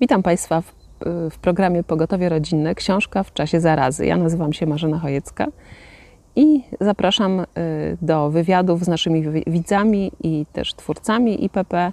Witam 0.00 0.22
Państwa 0.22 0.60
w, 0.60 0.74
w, 1.30 1.38
programie 1.38 1.84
Pogotowie 1.84 2.28
Rodzinne 2.28 2.74
Książka 2.74 3.22
w 3.22 3.32
czasie 3.32 3.60
zarazy. 3.60 4.06
Ja 4.06 4.16
nazywam 4.16 4.52
się 4.52 4.66
Marzena 4.66 4.98
Chojecka 4.98 5.46
i 6.36 6.62
zapraszam 6.80 7.40
y, 7.40 7.46
do 8.02 8.30
wywiadów 8.30 8.84
z 8.84 8.88
naszymi 8.88 9.24
widzami 9.46 10.12
i 10.22 10.46
też 10.52 10.74
twórcami 10.74 11.44
IPP, 11.44 11.92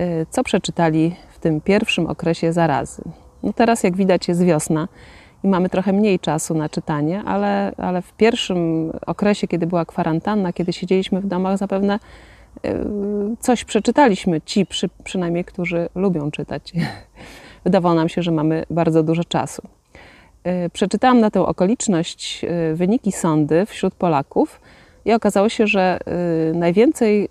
y, 0.00 0.26
co 0.30 0.42
przeczytali 0.42 1.14
w 1.30 1.38
tym 1.38 1.60
pierwszym 1.60 2.06
okresie 2.06 2.52
zarazy. 2.52 3.02
No 3.42 3.52
teraz, 3.52 3.82
jak 3.82 3.96
widać, 3.96 4.28
jest 4.28 4.44
wiosna 4.44 4.88
i 5.44 5.48
mamy 5.48 5.68
trochę 5.68 5.92
mniej 5.92 6.18
czasu 6.18 6.54
na 6.54 6.68
czytanie, 6.68 7.22
ale, 7.26 7.72
ale 7.76 8.02
w 8.02 8.12
pierwszym 8.12 8.92
okresie, 9.06 9.48
kiedy 9.48 9.66
była 9.66 9.84
kwarantanna, 9.84 10.52
kiedy 10.52 10.72
siedzieliśmy 10.72 11.20
w 11.20 11.26
domach, 11.26 11.58
zapewne 11.58 11.98
coś 13.40 13.64
przeczytaliśmy, 13.64 14.40
ci 14.40 14.66
przy, 14.66 14.88
przynajmniej, 15.04 15.44
którzy 15.44 15.88
lubią 15.94 16.30
czytać. 16.30 16.72
Wydawało 17.64 17.94
nam 17.94 18.08
się, 18.08 18.22
że 18.22 18.30
mamy 18.30 18.64
bardzo 18.70 19.02
dużo 19.02 19.24
czasu. 19.24 19.62
Y, 20.66 20.70
przeczytałam 20.70 21.20
na 21.20 21.30
tę 21.30 21.46
okoliczność 21.46 22.44
y, 22.72 22.76
wyniki 22.76 23.12
sądy 23.12 23.66
wśród 23.66 23.94
Polaków 23.94 24.60
i 25.04 25.12
okazało 25.12 25.48
się, 25.48 25.66
że 25.66 25.98
najwięcej 26.54 27.28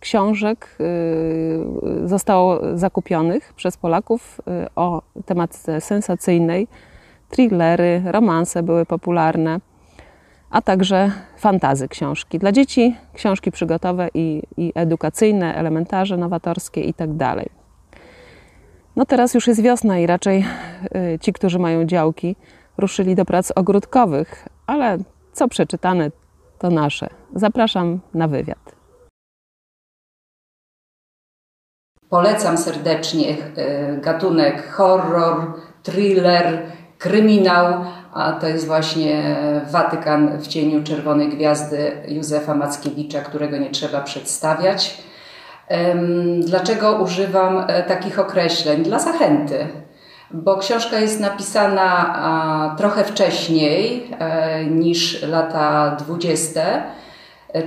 książek 0.00 0.78
zostało 2.04 2.60
zakupionych 2.78 3.52
przez 3.56 3.76
Polaków 3.76 4.40
o 4.76 5.02
tematyce 5.26 5.80
sensacyjnej, 5.80 6.68
thrillery, 7.30 8.02
romanse 8.06 8.62
były 8.62 8.86
popularne, 8.86 9.60
a 10.50 10.62
także 10.62 11.12
fantazy 11.36 11.88
książki. 11.88 12.38
Dla 12.38 12.52
dzieci 12.52 12.96
książki 13.14 13.50
przygotowe 13.50 14.08
i, 14.14 14.42
i 14.56 14.72
edukacyjne, 14.74 15.54
elementarze, 15.54 16.16
nowatorskie 16.16 16.80
itd. 16.80 17.18
Tak 17.18 17.48
no 18.96 19.06
teraz 19.06 19.34
już 19.34 19.46
jest 19.46 19.62
wiosna 19.62 19.98
i 19.98 20.06
raczej 20.06 20.44
y, 21.14 21.18
ci, 21.18 21.32
którzy 21.32 21.58
mają 21.58 21.84
działki, 21.84 22.36
ruszyli 22.78 23.14
do 23.14 23.24
prac 23.24 23.52
ogródkowych, 23.56 24.48
ale 24.66 24.98
co 25.32 25.48
przeczytane, 25.48 26.10
to 26.58 26.70
nasze. 26.70 27.08
Zapraszam 27.34 28.00
na 28.14 28.28
wywiad. 28.28 28.76
Polecam 32.08 32.58
serdecznie 32.58 33.30
y, 33.30 34.00
gatunek 34.00 34.72
horror, 34.72 35.54
thriller, 35.82 36.62
kryminał, 36.98 37.84
a 38.14 38.32
to 38.32 38.46
jest 38.46 38.66
właśnie 38.66 39.36
Watykan 39.70 40.38
w 40.38 40.46
cieniu 40.46 40.82
Czerwonej 40.82 41.28
Gwiazdy 41.28 41.92
Józefa 42.08 42.54
Mackiewicza, 42.54 43.20
którego 43.20 43.58
nie 43.58 43.70
trzeba 43.70 44.00
przedstawiać. 44.00 45.02
Dlaczego 46.40 46.92
używam 46.92 47.64
e, 47.68 47.82
takich 47.82 48.18
określeń? 48.18 48.82
Dla 48.82 48.98
zachęty, 48.98 49.66
bo 50.30 50.56
książka 50.56 50.98
jest 50.98 51.20
napisana 51.20 52.74
trochę 52.78 53.04
wcześniej 53.04 54.10
e, 54.18 54.64
niż 54.64 55.22
lata 55.22 55.96
dwudzieste 55.98 56.82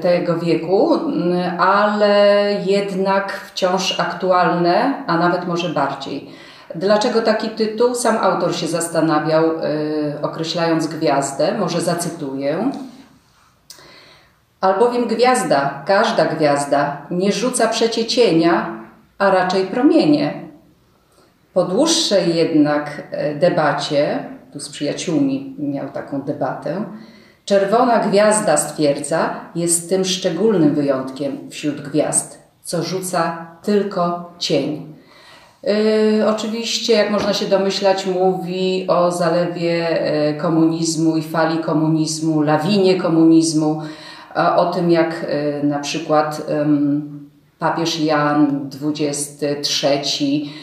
tego 0.02 0.38
wieku, 0.38 1.00
ale 1.60 2.46
jednak 2.66 3.34
wciąż 3.34 4.00
aktualne, 4.00 5.04
a 5.08 5.18
nawet 5.18 5.48
może 5.48 5.70
bardziej. 5.70 6.30
Dlaczego 6.76 7.22
taki 7.22 7.50
tytuł? 7.50 7.96
Sam 7.96 8.18
autor 8.18 8.56
się 8.56 8.68
zastanawiał, 8.68 9.44
yy, 9.44 10.22
określając 10.22 10.88
gwiazdę. 10.88 11.58
Może 11.58 11.82
zacytuję. 11.82 12.72
Albowiem 14.62 15.08
gwiazda, 15.08 15.84
każda 15.86 16.26
gwiazda, 16.26 17.06
nie 17.12 17.32
rzuca 17.32 17.68
przecie 17.68 18.06
cienia, 18.06 18.84
a 19.18 19.32
raczej 19.32 19.66
promienie. 19.66 20.34
Po 21.54 21.64
dłuższej 21.64 22.36
jednak 22.36 23.04
e, 23.12 23.36
debacie, 23.36 24.26
tu 24.54 24.60
z 24.60 24.70
przyjaciółmi 24.70 25.56
miał 25.60 25.90
taką 25.90 26.22
debatę, 26.22 26.86
czerwona 27.46 28.00
gwiazda 28.00 28.58
stwierdza, 28.58 29.36
jest 29.56 29.90
tym 29.90 30.06
szczególnym 30.06 30.76
wyjątkiem 30.76 31.50
wśród 31.50 31.82
gwiazd, 31.82 32.40
co 32.62 32.84
rzuca 32.84 33.48
tylko 33.64 34.34
cień. 34.40 34.94
Yy, 35.64 36.30
oczywiście, 36.30 36.94
jak 36.94 37.12
można 37.12 37.34
się 37.34 37.46
domyślać, 37.46 38.06
mówi 38.06 38.86
o 38.88 39.12
zalewie 39.12 40.02
yy, 40.34 40.42
komunizmu 40.42 41.18
i 41.18 41.22
fali 41.22 41.58
komunizmu, 41.58 42.42
lawinie 42.42 42.96
komunizmu, 42.96 43.82
o 44.56 44.66
tym, 44.66 44.92
jak 44.92 45.26
yy, 45.62 45.68
na 45.68 45.80
przykład 45.80 46.42
papież 47.60 48.00
Jan 48.00 48.70
XXIII 48.82 50.54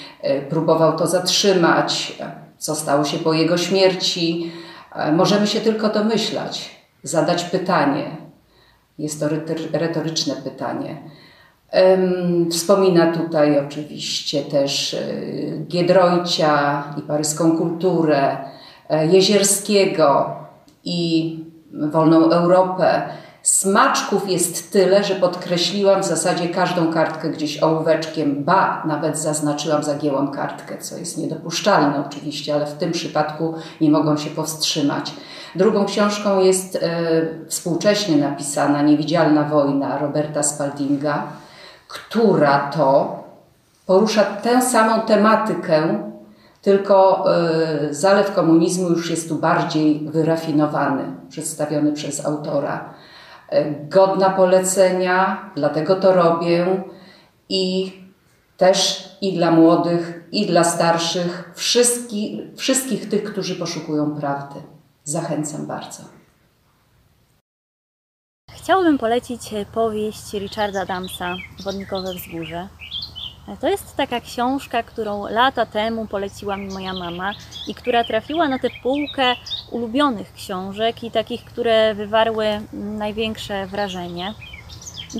próbował 0.50 0.98
to 0.98 1.06
zatrzymać, 1.06 2.19
co 2.59 2.75
stało 2.75 3.04
się 3.04 3.19
po 3.19 3.32
jego 3.32 3.59
śmierci. 3.59 4.53
Yy, 4.97 5.12
możemy 5.12 5.47
się 5.47 5.60
tylko 5.60 5.88
domyślać, 5.88 6.70
zadać 7.03 7.44
pytanie. 7.44 8.16
Jest 8.98 9.20
to 9.20 9.28
retoryczne 9.72 10.34
pytanie 10.34 10.97
Wspomina 12.51 13.12
tutaj 13.12 13.59
oczywiście 13.67 14.43
też 14.43 14.95
e, 14.95 14.99
Giedroycia 15.67 16.84
i 16.99 17.03
paryską 17.03 17.59
kulturę, 17.59 18.37
e, 18.89 19.06
Jezierskiego 19.06 20.37
i 20.84 21.39
Wolną 21.73 22.31
Europę. 22.31 23.03
Smaczków 23.43 24.31
jest 24.31 24.73
tyle, 24.73 25.05
że 25.05 25.15
podkreśliłam 25.15 26.03
w 26.03 26.07
zasadzie 26.07 26.49
każdą 26.49 26.93
kartkę 26.93 27.31
gdzieś 27.31 27.62
ołóweczkiem, 27.62 28.45
ba, 28.45 28.83
nawet 28.87 29.19
zaznaczyłam, 29.19 29.84
zagięłam 29.84 30.31
kartkę, 30.31 30.78
co 30.78 30.97
jest 30.97 31.19
niedopuszczalne 31.19 32.05
oczywiście, 32.07 32.55
ale 32.55 32.67
w 32.67 32.75
tym 32.75 32.93
przypadku 32.93 33.55
nie 33.81 33.91
mogą 33.91 34.17
się 34.17 34.31
powstrzymać. 34.31 35.12
Drugą 35.55 35.84
książką 35.84 36.41
jest 36.41 36.77
e, 36.77 36.81
współcześnie 37.49 38.17
napisana 38.17 38.83
Niewidzialna 38.83 39.45
wojna 39.45 39.99
Roberta 39.99 40.43
Spaldinga 40.43 41.23
która 41.88 42.71
to 42.71 43.19
porusza 43.87 44.25
tę 44.25 44.62
samą 44.62 45.00
tematykę, 45.00 46.03
tylko 46.62 47.25
y, 47.91 47.94
zalew 47.94 48.34
komunizmu 48.34 48.88
już 48.88 49.10
jest 49.10 49.28
tu 49.28 49.34
bardziej 49.34 50.00
wyrafinowany, 50.10 51.04
przedstawiony 51.28 51.93
przez 51.93 52.27
autora. 52.27 52.94
Y, 53.53 53.75
godna 53.88 54.31
polecenia, 54.31 55.50
dlatego 55.56 55.97
to 55.97 56.12
robię 56.12 56.82
i 57.48 57.93
też 58.56 59.09
i 59.21 59.32
dla 59.37 59.50
młodych, 59.50 60.25
i 60.32 60.47
dla 60.47 60.65
starszych, 60.65 61.53
wszystkich, 61.54 62.41
wszystkich 62.56 63.09
tych, 63.09 63.25
którzy 63.25 63.56
poszukują 63.56 64.15
prawdy. 64.21 64.60
Zachęcam 65.04 65.66
bardzo. 65.66 66.18
Chciałbym 68.69 68.99
polecić 68.99 69.53
e, 69.53 69.67
powieść 69.67 70.33
Richarda 70.33 70.81
Adamsa 70.81 71.37
Wodnikowe 71.65 72.15
Wzgórze. 72.15 72.69
E, 73.49 73.56
to 73.56 73.69
jest 73.69 73.97
taka 73.97 74.21
książka, 74.21 74.83
którą 74.83 75.27
lata 75.27 75.67
temu 75.67 76.06
poleciła 76.06 76.56
mi 76.56 76.69
moja 76.69 76.95
mama 76.95 77.34
i 77.69 77.75
która 77.75 78.04
trafiła 78.04 78.48
na 78.48 78.59
tę 78.59 78.69
półkę 78.83 79.34
ulubionych 79.71 80.33
książek 80.33 81.04
i 81.04 81.10
takich, 81.10 81.45
które 81.45 81.95
wywarły 81.95 82.47
największe 82.72 83.66
wrażenie. 83.66 84.34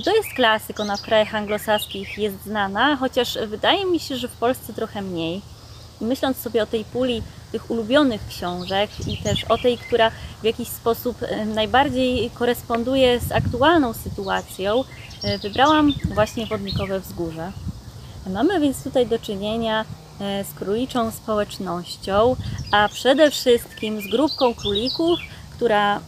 To 0.05 0.15
jest 0.15 0.33
klasyk, 0.35 0.79
ona 0.79 0.97
w 0.97 1.01
krajach 1.01 1.35
anglosaskich 1.35 2.17
jest 2.17 2.43
znana, 2.43 2.95
chociaż 2.95 3.37
wydaje 3.47 3.85
mi 3.85 3.99
się, 3.99 4.15
że 4.15 4.27
w 4.27 4.37
Polsce 4.37 4.73
trochę 4.73 5.01
mniej. 5.01 5.41
I 6.01 6.05
myśląc 6.05 6.37
sobie 6.37 6.63
o 6.63 6.67
tej 6.67 6.85
puli 6.85 7.23
tych 7.51 7.71
ulubionych 7.71 8.27
książek 8.27 8.89
i 9.07 9.17
też 9.17 9.43
o 9.43 9.57
tej, 9.57 9.77
która 9.77 10.11
w 10.41 10.43
jakiś 10.43 10.67
sposób 10.67 11.23
e, 11.23 11.45
najbardziej 11.45 12.29
koresponduje 12.29 13.19
z 13.19 13.31
aktualną 13.31 13.93
sytuacją, 13.93 14.83
e, 15.23 15.37
wybrałam 15.37 15.93
właśnie 16.13 16.45
Wodnikowe 16.45 16.99
Wzgórze. 16.99 17.51
Mamy 18.29 18.59
więc 18.59 18.83
tutaj 18.83 19.07
do 19.07 19.19
czynienia 19.19 19.85
e, 20.21 20.43
z 20.43 20.53
króliczą 20.53 21.11
społecznością, 21.11 22.35
a 22.71 22.89
przede 22.89 23.31
wszystkim 23.31 24.01
z 24.01 24.07
grupką 24.07 24.53
królików, 24.53 25.19
która 25.55 25.99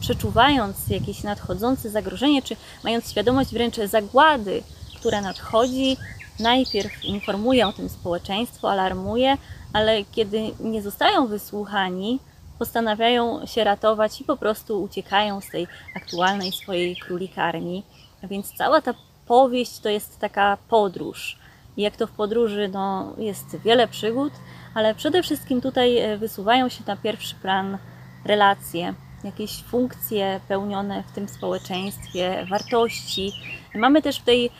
przeczuwając 0.00 0.88
jakieś 0.88 1.22
nadchodzące 1.22 1.90
zagrożenie, 1.90 2.42
czy 2.42 2.56
mając 2.84 3.10
świadomość 3.10 3.50
wręcz 3.50 3.76
zagłady, 3.76 4.62
która 4.96 5.20
nadchodzi, 5.20 5.96
najpierw 6.42 7.04
informuje 7.04 7.66
o 7.66 7.72
tym 7.72 7.88
społeczeństwo, 7.88 8.70
alarmuje, 8.70 9.36
ale 9.72 10.04
kiedy 10.12 10.40
nie 10.60 10.82
zostają 10.82 11.26
wysłuchani, 11.26 12.18
postanawiają 12.58 13.46
się 13.46 13.64
ratować 13.64 14.20
i 14.20 14.24
po 14.24 14.36
prostu 14.36 14.82
uciekają 14.82 15.40
z 15.40 15.48
tej 15.48 15.66
aktualnej 15.96 16.52
swojej 16.52 16.96
królikarni. 16.96 17.82
Więc 18.22 18.52
cała 18.52 18.80
ta 18.80 18.94
powieść 19.26 19.78
to 19.78 19.88
jest 19.88 20.18
taka 20.18 20.58
podróż. 20.68 21.38
I 21.76 21.82
jak 21.82 21.96
to 21.96 22.06
w 22.06 22.10
podróży 22.10 22.70
no, 22.72 23.14
jest 23.18 23.56
wiele 23.56 23.88
przygód, 23.88 24.32
ale 24.74 24.94
przede 24.94 25.22
wszystkim 25.22 25.60
tutaj 25.60 25.98
e, 25.98 26.16
wysuwają 26.16 26.68
się 26.68 26.84
na 26.86 26.96
pierwszy 26.96 27.34
plan 27.34 27.78
relacje, 28.24 28.94
jakieś 29.24 29.62
funkcje 29.62 30.40
pełnione 30.48 31.02
w 31.02 31.12
tym 31.12 31.28
społeczeństwie, 31.28 32.46
wartości. 32.50 33.32
Mamy 33.74 34.02
też 34.02 34.18
w 34.18 34.24
tej 34.24 34.50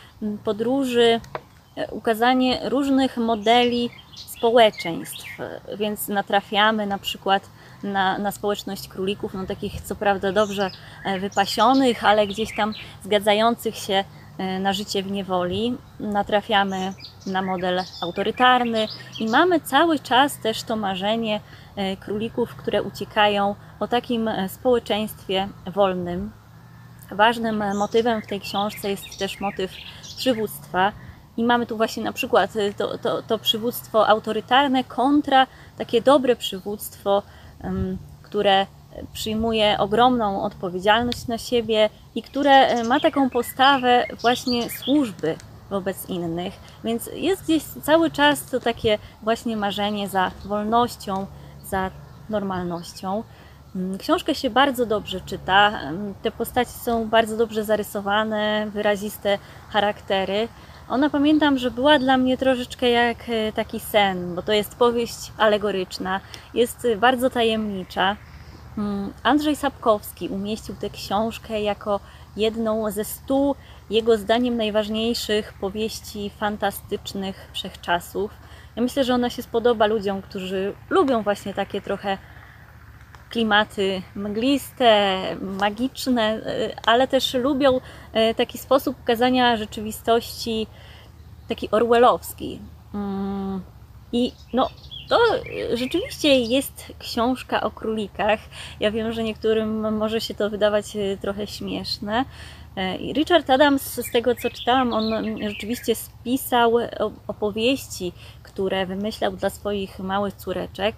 podróży 0.43 1.21
ukazanie 1.91 2.69
różnych 2.69 3.17
modeli 3.17 3.89
społeczeństw, 4.15 5.37
więc 5.77 6.07
natrafiamy 6.07 6.87
na 6.87 6.97
przykład 6.97 7.49
na, 7.83 8.17
na 8.17 8.31
społeczność 8.31 8.87
królików, 8.87 9.33
no 9.33 9.45
takich 9.45 9.81
co 9.81 9.95
prawda 9.95 10.31
dobrze 10.31 10.71
wypasionych, 11.19 12.05
ale 12.05 12.27
gdzieś 12.27 12.55
tam 12.55 12.73
zgadzających 13.03 13.75
się 13.75 14.03
E, 14.37 14.59
na 14.59 14.73
życie 14.73 15.03
w 15.03 15.11
niewoli, 15.11 15.77
natrafiamy 15.99 16.93
na 17.27 17.41
model 17.41 17.81
autorytarny 18.01 18.87
i 19.19 19.29
mamy 19.29 19.59
cały 19.59 19.99
czas 19.99 20.37
też 20.37 20.63
to 20.63 20.75
marzenie 20.75 21.39
e, 21.75 21.97
królików, 21.97 22.55
które 22.55 22.83
uciekają 22.83 23.55
o 23.79 23.87
takim 23.87 24.27
e, 24.27 24.49
społeczeństwie 24.49 25.47
wolnym. 25.67 26.31
Ważnym 27.11 27.63
motywem 27.77 28.21
w 28.21 28.27
tej 28.27 28.41
książce 28.41 28.89
jest 28.89 29.19
też 29.19 29.39
motyw 29.39 29.71
przywództwa. 30.17 30.91
I 31.37 31.43
mamy 31.43 31.65
tu 31.65 31.77
właśnie 31.77 32.03
na 32.03 32.13
przykład 32.13 32.53
to, 32.77 32.97
to, 32.97 33.21
to 33.21 33.39
przywództwo 33.39 34.07
autorytarne 34.07 34.83
kontra 34.83 35.47
takie 35.77 36.01
dobre 36.01 36.35
przywództwo, 36.35 37.23
które 38.23 38.65
przyjmuje 39.13 39.77
ogromną 39.79 40.43
odpowiedzialność 40.43 41.27
na 41.27 41.37
siebie 41.37 41.89
i 42.15 42.23
które 42.23 42.51
e, 42.51 42.83
ma 42.83 42.99
taką 42.99 43.29
postawę 43.29 44.05
właśnie 44.21 44.69
służby 44.69 45.35
wobec 45.69 46.09
innych. 46.09 46.53
Więc 46.83 47.09
jest 47.15 47.43
gdzieś 47.43 47.63
cały 47.63 48.11
czas 48.11 48.45
to 48.45 48.59
takie 48.59 48.97
właśnie 49.21 49.57
marzenie 49.57 50.09
za 50.09 50.31
wolnością, 50.45 51.25
za 51.65 51.91
normalnością. 52.29 53.23
Książkę 53.99 54.35
się 54.35 54.49
bardzo 54.49 54.85
dobrze 54.85 55.21
czyta. 55.21 55.79
Te 56.21 56.31
postaci 56.31 56.71
są 56.71 57.09
bardzo 57.09 57.37
dobrze 57.37 57.63
zarysowane, 57.63 58.67
wyraziste 58.69 59.37
charaktery. 59.69 60.47
Ona 60.89 61.09
pamiętam, 61.09 61.57
że 61.57 61.71
była 61.71 61.99
dla 61.99 62.17
mnie 62.17 62.37
troszeczkę 62.37 62.89
jak 62.89 63.17
e, 63.29 63.51
taki 63.51 63.79
sen, 63.79 64.35
bo 64.35 64.41
to 64.41 64.51
jest 64.53 64.75
powieść 64.75 65.31
alegoryczna, 65.37 66.19
jest 66.53 66.87
bardzo 66.97 67.29
tajemnicza. 67.29 68.17
Mm, 68.77 69.13
Andrzej 69.23 69.55
Sapkowski 69.55 70.29
umieścił 70.29 70.75
tę 70.75 70.89
książkę 70.89 71.61
jako 71.61 71.99
jedną 72.37 72.91
ze 72.91 73.03
stu, 73.03 73.55
jego 73.89 74.17
zdaniem, 74.17 74.57
najważniejszych 74.57 75.53
powieści 75.53 76.31
fantastycznych 76.39 77.49
wszechczasów. 77.53 78.31
Ja 78.75 78.81
myślę, 78.81 79.03
że 79.03 79.13
ona 79.13 79.29
się 79.29 79.43
spodoba 79.43 79.85
ludziom, 79.85 80.21
którzy 80.21 80.73
lubią 80.89 81.23
właśnie 81.23 81.53
takie 81.53 81.81
trochę 81.81 82.17
klimaty 83.33 84.01
mgliste, 84.15 85.21
magiczne, 85.41 86.35
y, 86.35 86.75
ale 86.85 87.07
też 87.07 87.33
lubią 87.33 87.77
y, 87.77 88.35
taki 88.35 88.57
sposób 88.57 88.99
ukazania 89.03 89.57
rzeczywistości, 89.57 90.67
taki 91.49 91.71
orwellowski. 91.71 92.59
Mm, 92.93 93.61
I 94.11 94.31
no, 94.53 94.69
to 95.09 95.19
rzeczywiście 95.73 96.39
jest 96.39 96.93
książka 96.99 97.61
o 97.61 97.71
królikach. 97.71 98.39
Ja 98.79 98.91
wiem, 98.91 99.11
że 99.11 99.23
niektórym 99.23 99.97
może 99.97 100.21
się 100.21 100.33
to 100.33 100.49
wydawać 100.49 100.95
e, 100.95 101.17
trochę 101.17 101.47
śmieszne. 101.47 102.25
Richard 103.13 103.49
Adams, 103.49 103.81
z 103.81 104.11
tego 104.11 104.35
co 104.35 104.49
czytałam, 104.49 104.93
on 104.93 105.25
rzeczywiście 105.49 105.95
spisał 105.95 106.73
opowieści, 107.27 108.13
które 108.43 108.85
wymyślał 108.85 109.31
dla 109.31 109.49
swoich 109.49 109.99
małych 109.99 110.33
córeczek, 110.33 110.95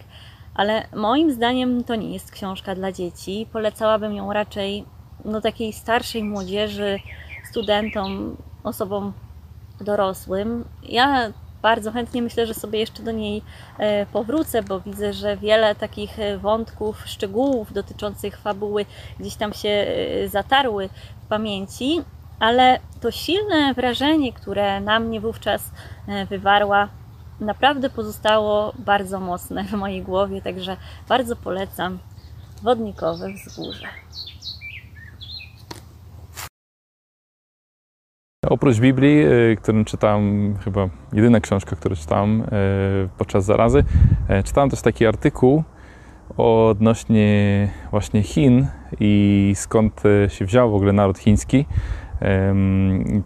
ale 0.55 0.87
moim 0.95 1.31
zdaniem 1.31 1.83
to 1.83 1.95
nie 1.95 2.13
jest 2.13 2.31
książka 2.31 2.75
dla 2.75 2.91
dzieci. 2.91 3.47
Polecałabym 3.53 4.13
ją 4.15 4.33
raczej 4.33 4.85
no, 5.25 5.41
takiej 5.41 5.73
starszej 5.73 6.23
młodzieży, 6.23 6.99
studentom, 7.49 8.37
osobom 8.63 9.13
dorosłym. 9.81 10.65
Ja 10.83 11.31
bardzo 11.61 11.91
chętnie 11.91 12.21
myślę, 12.21 12.47
że 12.47 12.53
sobie 12.53 12.79
jeszcze 12.79 13.03
do 13.03 13.11
niej 13.11 13.41
e, 13.77 14.05
powrócę, 14.05 14.63
bo 14.63 14.79
widzę, 14.79 15.13
że 15.13 15.37
wiele 15.37 15.75
takich 15.75 16.19
e, 16.19 16.37
wątków, 16.37 17.03
szczegółów 17.05 17.73
dotyczących 17.73 18.37
fabuły 18.37 18.85
gdzieś 19.19 19.35
tam 19.35 19.53
się 19.53 19.69
e, 19.69 20.27
zatarły 20.29 20.89
w 21.23 21.27
pamięci, 21.27 22.01
ale 22.39 22.79
to 23.01 23.11
silne 23.11 23.73
wrażenie, 23.73 24.33
które 24.33 24.81
na 24.81 24.99
mnie 24.99 25.21
wówczas 25.21 25.71
wywarła, 26.29 26.89
naprawdę 27.39 27.89
pozostało 27.89 28.73
bardzo 28.79 29.19
mocne 29.19 29.63
w 29.63 29.73
mojej 29.73 30.01
głowie, 30.01 30.41
także 30.41 30.77
bardzo 31.09 31.35
polecam 31.35 31.99
Wodnikowe 32.63 33.33
Wzgórze. 33.33 33.87
Oprócz 38.49 38.79
Biblii, 38.79 39.25
y, 39.25 39.57
którą 39.61 39.85
czytałem, 39.85 40.55
chyba 40.57 40.89
jedyna 41.13 41.39
książka, 41.39 41.75
którą 41.75 41.95
czytałem 41.95 42.41
y, 42.41 42.45
podczas 43.17 43.45
zarazy, 43.45 43.83
y, 44.39 44.43
czytałem 44.43 44.69
też 44.69 44.81
taki 44.81 45.05
artykuł 45.05 45.63
odnośnie 46.37 47.69
właśnie 47.91 48.23
Chin 48.23 48.67
i 48.99 49.51
skąd 49.55 50.03
się 50.27 50.45
wziął 50.45 50.71
w 50.71 50.75
ogóle 50.75 50.93
naród 50.93 51.17
chiński. 51.17 51.65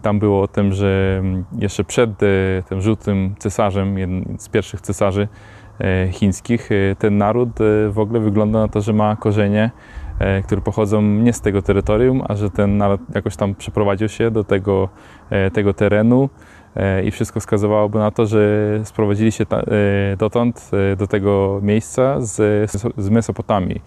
Tam 0.02 0.18
było 0.18 0.42
o 0.42 0.48
tym, 0.48 0.72
że 0.72 1.22
jeszcze 1.58 1.84
przed 1.84 2.10
tym 2.68 2.80
żółtym 2.80 3.34
cesarzem, 3.38 3.98
jednym 3.98 4.36
z 4.38 4.48
pierwszych 4.48 4.80
cesarzy 4.80 5.28
chińskich, 6.10 6.70
ten 6.98 7.18
naród 7.18 7.48
w 7.90 7.98
ogóle 7.98 8.20
wygląda 8.20 8.58
na 8.58 8.68
to, 8.68 8.80
że 8.80 8.92
ma 8.92 9.16
korzenie 9.16 9.70
E, 10.20 10.42
które 10.42 10.60
pochodzą 10.60 11.02
nie 11.02 11.32
z 11.32 11.40
tego 11.40 11.62
terytorium, 11.62 12.22
a 12.28 12.34
że 12.34 12.50
ten 12.50 12.76
naród 12.76 13.00
jakoś 13.14 13.36
tam 13.36 13.54
przeprowadził 13.54 14.08
się 14.08 14.30
do 14.30 14.44
tego, 14.44 14.88
e, 15.30 15.50
tego 15.50 15.74
terenu. 15.74 16.24
e, 16.24 16.59
i 17.04 17.10
wszystko 17.10 17.40
wskazywałoby 17.40 17.98
na 17.98 18.10
to, 18.10 18.26
że 18.26 18.40
sprowadzili 18.84 19.32
się 19.32 19.46
dotąd 20.18 20.70
do 20.98 21.06
tego 21.06 21.60
miejsca 21.62 22.20
z, 22.20 22.70
z 22.96 23.10
Mesopotamii. 23.10 23.80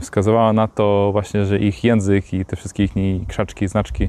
Wskazywała 0.00 0.52
na 0.52 0.68
to 0.68 1.08
właśnie, 1.12 1.44
że 1.44 1.58
ich 1.58 1.84
język 1.84 2.34
i 2.34 2.44
te 2.44 2.56
wszystkie 2.56 2.84
ich 2.84 2.92
krzaczki, 3.28 3.68
znaczki 3.68 4.08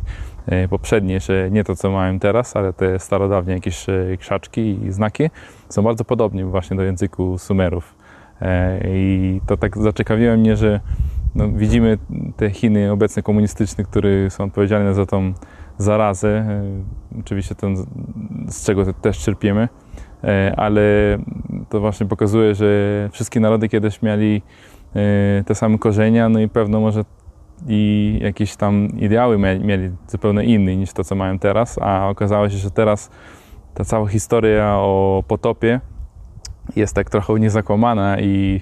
poprzednie, 0.69 1.19
że 1.19 1.51
nie 1.51 1.63
to, 1.63 1.75
co 1.75 1.91
mają 1.91 2.19
teraz, 2.19 2.55
ale 2.55 2.73
te 2.73 2.99
starodawnie 2.99 3.53
jakieś 3.53 3.85
krzaczki 4.19 4.79
i 4.83 4.91
znaki 4.91 5.29
są 5.69 5.81
bardzo 5.81 6.05
podobne 6.05 6.45
właśnie 6.45 6.77
do 6.77 6.83
języku 6.83 7.37
Sumerów. 7.37 7.95
I 8.85 9.41
to 9.47 9.57
tak 9.57 9.77
zaciekawiło 9.77 10.37
mnie, 10.37 10.57
że 10.57 10.79
no, 11.35 11.49
widzimy 11.49 11.97
te 12.37 12.49
Chiny 12.49 12.91
obecne 12.91 13.23
komunistyczne, 13.23 13.83
które 13.83 14.29
są 14.29 14.43
odpowiedzialne 14.43 14.93
za 14.93 15.05
tą 15.05 15.33
zarazę. 15.77 16.29
E, 16.29 17.19
oczywiście 17.19 17.55
ten, 17.55 17.75
z 18.47 18.65
czego 18.65 18.93
też 18.93 19.19
czerpiemy, 19.19 19.69
e, 20.23 20.53
ale 20.57 20.81
to 21.69 21.79
właśnie 21.79 22.05
pokazuje, 22.05 22.55
że 22.55 22.65
wszystkie 23.11 23.39
narody 23.39 23.69
kiedyś 23.69 24.01
mieli 24.01 24.41
e, 24.95 25.43
te 25.43 25.55
same 25.55 25.77
korzenia, 25.77 26.29
no 26.29 26.39
i 26.39 26.49
pewno 26.49 26.79
może 26.79 27.05
i 27.67 28.19
jakieś 28.21 28.55
tam 28.55 28.87
ideały 28.87 29.37
mieli 29.37 29.91
zupełnie 30.07 30.43
inne 30.43 30.75
niż 30.75 30.93
to, 30.93 31.03
co 31.03 31.15
mają 31.15 31.39
teraz, 31.39 31.79
a 31.81 32.09
okazało 32.09 32.49
się, 32.49 32.57
że 32.57 32.71
teraz 32.71 33.09
ta 33.73 33.85
cała 33.85 34.07
historia 34.07 34.75
o 34.77 35.23
potopie 35.27 35.79
jest 36.75 36.95
tak 36.95 37.09
trochę 37.09 37.33
niezakłamana 37.33 38.19
i 38.19 38.61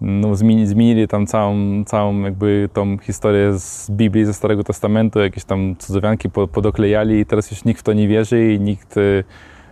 no, 0.00 0.34
zmienili 0.34 1.08
tam 1.08 1.26
całą, 1.26 1.84
całą 1.84 2.20
jakby 2.20 2.68
tą 2.72 2.98
historię 2.98 3.58
z 3.58 3.90
Biblii, 3.90 4.24
ze 4.24 4.34
Starego 4.34 4.64
Testamentu, 4.64 5.20
jakieś 5.20 5.44
tam 5.44 5.76
cudzowianki 5.76 6.30
podoklejali 6.30 7.20
i 7.20 7.26
teraz 7.26 7.50
już 7.50 7.64
nikt 7.64 7.80
w 7.80 7.82
to 7.82 7.92
nie 7.92 8.08
wierzy 8.08 8.52
i 8.52 8.60
nikt 8.60 8.94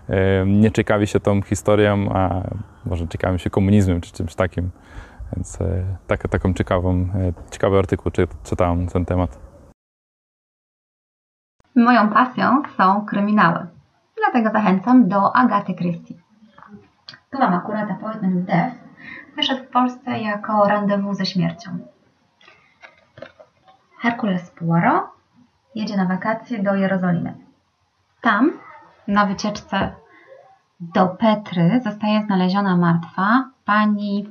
e, 0.09 0.47
nie 0.47 0.71
ciekawi 0.71 1.07
się 1.07 1.21
tą 1.21 1.43
historią, 1.43 2.09
a 2.13 2.43
może 2.87 3.09
ciekawi 3.09 3.39
się 3.39 3.51
komunizmem 3.51 4.01
czy 4.01 4.13
czymś 4.13 4.35
takim. 4.35 4.71
Więc 5.37 5.61
e, 5.61 5.85
tak, 6.07 6.29
taką 6.29 6.55
ciekawą, 6.55 6.93
e, 6.95 7.33
ciekawy 7.51 7.79
artykuł 7.79 8.13
czy, 8.13 8.29
czytałem 8.45 8.85
na 8.85 8.91
ten 8.91 9.05
temat. 9.05 9.39
Moją 11.77 12.09
pasją 12.09 12.63
są 12.77 13.07
kryminały, 13.07 13.67
dlatego 14.17 14.51
zachęcam 14.51 15.09
do 15.09 15.37
Agaty 15.37 15.75
Christie. 15.75 16.15
Tu 17.31 17.39
mam 17.39 17.55
akurat 17.55 17.91
Appointment 17.91 18.47
Death, 18.47 18.84
wyszedł 19.37 19.65
w 19.65 19.69
Polsce 19.69 20.19
jako 20.19 20.69
Rendezvous 20.69 21.17
ze 21.17 21.27
śmiercią. 21.27 21.79
Herkules 23.99 24.51
Poirot 24.51 25.05
jedzie 25.75 25.97
na 25.97 26.07
wakacje 26.07 26.63
do 26.63 26.75
Jerozolimy. 26.75 27.35
Tam, 28.21 28.53
na 29.09 29.27
wycieczce 29.27 29.93
do 30.81 31.07
Petry, 31.07 31.81
zostaje 31.85 32.23
znaleziona 32.23 32.77
martwa 32.77 33.51
pani 33.65 34.29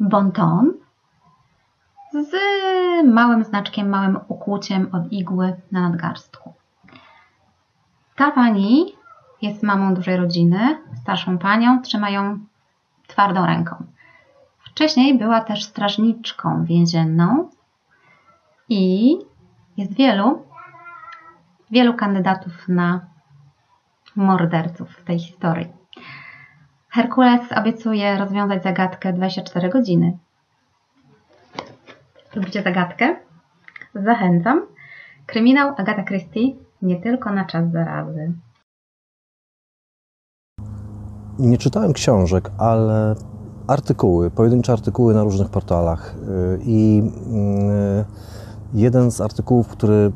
Bonton 0.00 0.72
z 2.12 2.34
małym 3.06 3.44
znaczkiem, 3.44 3.88
małym 3.88 4.18
ukłuciem 4.28 4.88
od 4.92 5.12
igły 5.12 5.56
na 5.72 5.80
nadgarstku. 5.80 6.52
Ta 8.16 8.30
pani 8.30 8.92
jest 9.42 9.62
mamą 9.62 9.94
dużej 9.94 10.16
rodziny, 10.16 10.78
starszą 11.02 11.38
panią, 11.38 11.82
trzyma 11.82 12.10
ją 12.10 12.38
twardą 13.06 13.46
ręką. 13.46 13.84
Wcześniej 14.58 15.18
była 15.18 15.40
też 15.40 15.64
strażniczką 15.64 16.64
więzienną 16.64 17.50
i 18.68 19.12
jest 19.76 19.94
wielu, 19.94 20.46
wielu 21.70 21.94
kandydatów 21.94 22.68
na 22.68 23.00
morderców 24.16 24.90
w 24.90 25.04
tej 25.04 25.18
historii. 25.18 25.68
Herkules 26.88 27.52
obiecuje 27.52 28.18
rozwiązać 28.18 28.62
zagadkę 28.62 29.12
24 29.12 29.68
godziny. 29.68 30.18
Lubicie 32.34 32.62
zagadkę? 32.62 33.16
Zachęcam. 33.94 34.66
Kryminał 35.26 35.74
Agata 35.76 36.04
Christie 36.04 36.40
nie 36.82 37.00
tylko 37.00 37.32
na 37.32 37.44
czas 37.44 37.72
zarazy. 37.72 38.32
Nie 41.38 41.58
czytałem 41.58 41.92
książek, 41.92 42.50
ale 42.58 43.14
artykuły, 43.66 44.30
pojedyncze 44.30 44.72
artykuły 44.72 45.14
na 45.14 45.22
różnych 45.22 45.48
portalach. 45.48 46.14
Y, 46.14 46.58
I 46.62 47.02
y, 48.02 48.04
jeden 48.74 49.10
z 49.10 49.20
artykułów, 49.20 49.68
który 49.68 50.12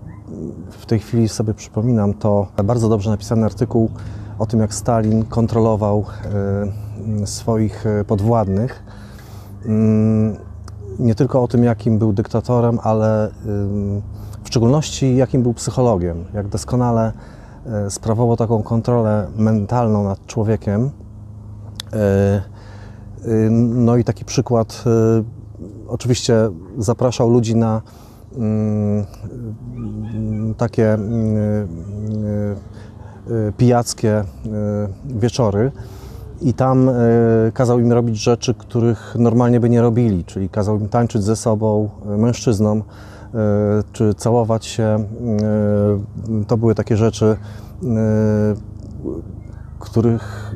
w 0.70 0.86
tej 0.86 0.98
chwili 0.98 1.28
sobie 1.28 1.54
przypominam, 1.54 2.14
to 2.14 2.46
bardzo 2.64 2.88
dobrze 2.88 3.10
napisany 3.10 3.44
artykuł 3.44 3.90
o 4.38 4.46
tym, 4.46 4.60
jak 4.60 4.74
Stalin 4.74 5.24
kontrolował 5.24 6.04
y, 7.22 7.26
swoich 7.26 7.84
podwładnych. 8.06 8.84
Nie 10.98 11.14
tylko 11.14 11.42
o 11.42 11.48
tym, 11.48 11.64
jakim 11.64 11.98
był 11.98 12.12
dyktatorem, 12.12 12.78
ale 12.82 13.30
w 14.42 14.48
szczególności 14.48 15.16
jakim 15.16 15.42
był 15.42 15.54
psychologiem, 15.54 16.24
jak 16.34 16.48
doskonale 16.48 17.12
sprawował 17.88 18.36
taką 18.36 18.62
kontrolę 18.62 19.26
mentalną 19.36 20.04
nad 20.04 20.26
człowiekiem 20.26 20.90
no 23.60 23.96
i 23.96 24.04
taki 24.04 24.24
przykład, 24.24 24.84
y, 24.86 25.24
oczywiście 25.88 26.50
zapraszał 26.78 27.30
ludzi 27.30 27.56
na 27.56 27.82
mm, 28.36 29.04
takie 30.56 30.94
y, 30.94 30.98
y, 33.30 33.52
pijackie 33.56 34.24
wieczory 35.04 35.72
i 36.40 36.54
tam 36.54 36.90
kazał 37.54 37.78
im 37.78 37.92
robić 37.92 38.16
rzeczy, 38.16 38.54
których 38.54 39.16
normalnie 39.18 39.60
by 39.60 39.70
nie 39.70 39.82
robili, 39.82 40.24
czyli 40.24 40.48
kazał 40.48 40.78
im 40.78 40.88
tańczyć 40.88 41.22
ze 41.22 41.36
sobą, 41.36 41.90
mężczyznom, 42.18 42.82
czy 43.92 44.14
całować 44.14 44.66
się. 44.66 45.04
To 46.46 46.56
były 46.56 46.74
takie 46.74 46.96
rzeczy, 46.96 47.36
których 49.78 50.54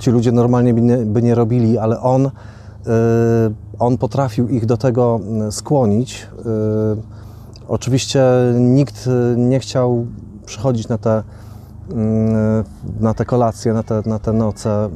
ci 0.00 0.10
ludzie 0.10 0.32
normalnie 0.32 0.74
by 0.74 0.80
nie, 0.80 0.96
by 0.96 1.22
nie 1.22 1.34
robili, 1.34 1.78
ale 1.78 2.00
on, 2.00 2.26
y, 2.26 2.30
on 3.78 3.98
potrafił 3.98 4.48
ich 4.48 4.66
do 4.66 4.76
tego 4.76 5.20
y, 5.48 5.52
skłonić. 5.52 6.28
Y, 6.38 7.66
oczywiście 7.68 8.24
nikt 8.54 9.08
nie 9.36 9.60
chciał 9.60 10.06
przychodzić 10.46 10.88
na 10.88 10.98
te, 10.98 11.22
na 13.00 13.14
te 13.14 13.24
kolacje, 13.24 13.72
na 13.72 13.82
te, 13.82 14.02
na 14.06 14.18
te 14.18 14.32
noce 14.32 14.88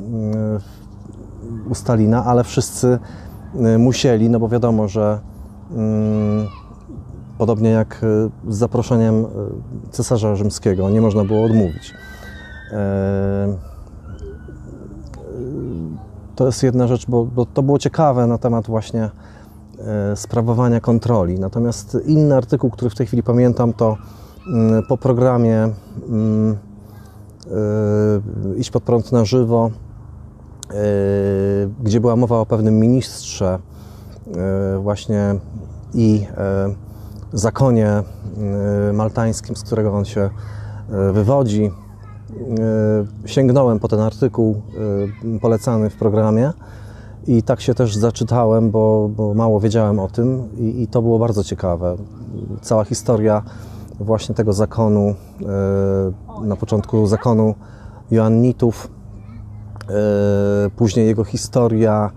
u 1.68 1.75
Stalina, 1.75 2.25
ale 2.25 2.44
wszyscy 2.44 2.99
musieli, 3.78 4.30
no 4.30 4.40
bo 4.40 4.49
wiadomo, 4.49 4.88
że 4.88 5.18
podobnie 7.38 7.70
jak 7.70 8.00
z 8.49 8.56
zaproszeniem 8.56 9.26
cesarza 9.90 10.37
rzymskiego, 10.37 10.90
nie 10.90 11.00
można 11.00 11.25
było 11.25 11.44
odmówić 11.44 11.94
to 16.37 16.47
jest 16.47 16.62
jedna 16.62 16.87
rzecz, 16.87 17.07
bo, 17.07 17.25
bo 17.25 17.47
to 17.47 17.62
było 17.62 17.79
ciekawe 17.79 18.26
na 18.26 18.38
temat 18.38 18.67
właśnie 18.67 19.11
e, 19.79 20.17
sprawowania 20.17 20.81
kontroli. 20.81 21.38
Natomiast 21.38 21.99
inny 22.07 22.37
artykuł, 22.37 22.71
który 22.71 22.91
w 22.91 22.95
tej 22.95 23.07
chwili 23.07 23.23
pamiętam, 23.23 23.73
to 23.73 23.97
mm, 24.49 24.83
po 24.88 24.99
programie 24.99 25.69
mm, 26.09 26.57
e, 27.47 28.57
Iść 28.57 28.71
pod 28.71 28.83
prąd 28.83 29.12
na 29.12 29.25
żywo, 29.25 29.71
e, 30.71 30.75
gdzie 31.83 32.00
była 32.00 32.17
mowa 32.17 32.38
o 32.38 32.47
pewnym 32.47 32.79
ministrze 32.79 33.59
właśnie 34.81 35.35
i 35.95 36.26
zakonie 37.33 38.03
maltańskim, 38.93 39.57
z 39.57 39.62
którego 39.62 39.93
on 39.93 40.05
się 40.05 40.31
wywodzi, 41.12 41.71
sięgnąłem 43.26 43.81
po 43.81 43.88
ten 43.88 44.00
artykuł 44.00 44.62
e, 45.35 45.38
polecany 45.41 45.91
w 45.91 45.97
programie 45.97 46.53
i 47.26 47.43
tak 47.43 47.61
się 47.61 47.75
też 47.75 47.97
zaczytałem, 47.97 48.71
bo, 48.71 49.11
bo 49.17 49.35
mało 49.35 49.61
wiedziałem 49.61 49.99
o 49.99 50.09
tym 50.09 50.49
i, 50.57 50.83
i, 50.83 50.87
to 50.87 51.03
było 51.03 51.19
bardzo 51.19 51.45
ciekawe. 51.45 51.97
Cała 52.62 52.85
historia 52.85 53.43
właśnie 54.00 54.35
tego 54.35 54.53
zakonu, 54.53 55.14
e, 56.41 56.47
na 56.47 56.57
początku 56.57 57.07
zakonu 57.07 57.55
Joannitów, 58.11 58.91
później 60.76 61.07
jego 61.07 61.25
historia, 61.25 62.11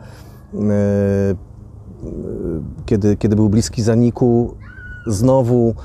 kiedy, 2.85 3.17
kiedy 3.17 3.35
był 3.35 3.49
bliski 3.49 3.83
zaniku, 3.83 4.55
znowu 5.07 5.75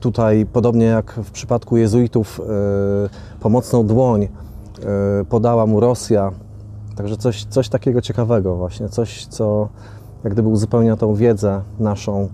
tutaj, 0.00 0.46
podobnie 0.52 0.86
jak 0.86 1.12
w 1.12 1.30
przypadku 1.30 1.76
jezuitów, 1.76 2.40
y, 2.40 3.40
pomocną 3.40 3.86
dłoń 3.86 4.22
y, 4.22 4.28
podała 5.24 5.66
mu 5.66 5.80
Rosja. 5.80 6.32
Także 6.96 7.16
coś, 7.16 7.44
coś 7.44 7.68
takiego 7.68 8.00
ciekawego 8.00 8.56
właśnie, 8.56 8.88
coś, 8.88 9.26
co 9.26 9.68
jak 10.24 10.32
gdyby 10.32 10.48
uzupełnia 10.48 10.96
tą 10.96 11.14
wiedzę 11.14 11.62
naszą, 11.78 12.28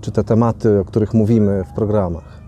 czy 0.00 0.12
te 0.12 0.24
tematy, 0.24 0.80
o 0.80 0.84
których 0.84 1.14
mówimy 1.14 1.64
w 1.64 1.74
programach. 1.74 2.42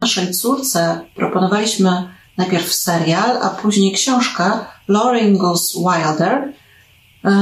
Naszej 0.00 0.30
córce 0.30 1.00
proponowaliśmy 1.16 1.90
najpierw 2.38 2.72
serial, 2.74 3.42
a 3.42 3.50
później 3.50 3.92
książkę 3.92 4.44
Lauren 4.88 5.38
Goes 5.38 5.76
Wilder 5.76 6.52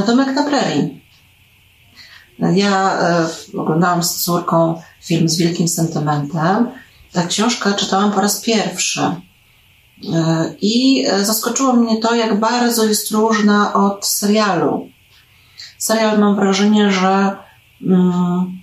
Domek 0.07 0.35
na 0.35 0.43
Prairie. 0.43 1.02
Ja 2.39 2.99
e, 3.01 3.27
oglądałam 3.59 4.03
z 4.03 4.17
córką 4.17 4.83
film 5.03 5.29
z 5.29 5.39
wielkim 5.39 5.69
sentymentem. 5.69 6.69
Tę 7.13 7.27
książkę 7.27 7.75
czytałam 7.75 8.13
po 8.13 8.21
raz 8.21 8.41
pierwszy. 8.41 9.01
E, 9.01 10.55
I 10.61 11.07
zaskoczyło 11.23 11.73
mnie 11.73 12.01
to, 12.01 12.15
jak 12.15 12.41
bardzo 12.41 12.85
jest 12.85 13.11
różna 13.11 13.73
od 13.75 14.07
serialu. 14.07 14.89
Serial 15.79 16.19
mam 16.19 16.37
wrażenie, 16.37 16.93
że 16.93 17.37
mm, 17.87 18.59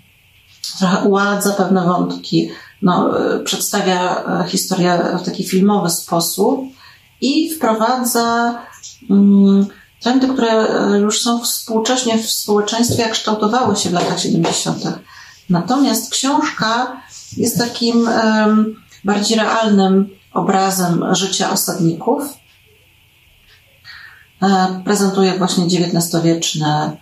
trochę 0.80 1.08
uładza 1.08 1.54
pewne 1.54 1.86
wątki, 1.86 2.50
no, 2.82 3.20
e, 3.36 3.40
przedstawia 3.40 4.26
historię 4.48 5.00
w 5.22 5.26
taki 5.26 5.44
filmowy 5.44 5.90
sposób 5.90 6.62
i 7.22 7.56
wprowadza 7.56 8.60
mm, 9.10 9.68
trendy, 10.00 10.28
które 10.28 10.52
e, 10.52 11.00
już 11.00 11.22
są 11.22 11.44
współcześnie 11.44 12.18
w 12.18 12.30
społeczeństwie, 12.30 13.02
jak 13.02 13.12
kształtowały 13.12 13.76
się 13.76 13.90
w 13.90 13.94
latach 13.94 14.20
70. 14.20 14.84
Natomiast 15.50 16.12
książka 16.12 17.02
jest 17.38 17.58
takim 17.58 18.10
bardziej 19.04 19.38
realnym 19.38 20.10
obrazem 20.34 21.16
życia 21.16 21.52
osadników. 21.52 22.24
E, 24.42 24.82
prezentuje 24.86 25.38
właśnie 25.38 25.66
XIX-wieczny, 25.66 26.98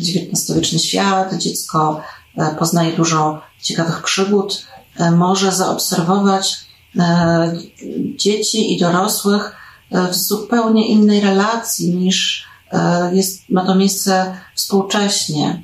XIX-wieczny 0.00 0.78
świat. 0.78 1.34
Dziecko 1.34 2.00
e, 2.36 2.54
poznaje 2.54 2.96
dużo 2.96 3.40
ciekawych 3.62 4.02
przygód. 4.02 4.66
Może 5.16 5.52
zaobserwować 5.52 6.56
dzieci 8.16 8.74
i 8.74 8.80
dorosłych 8.80 9.61
w 10.10 10.14
zupełnie 10.14 10.88
innej 10.88 11.20
relacji 11.20 11.94
niż 11.94 12.46
e, 12.72 13.10
jest, 13.14 13.50
ma 13.50 13.66
to 13.66 13.74
miejsce 13.74 14.36
współcześnie. 14.54 15.62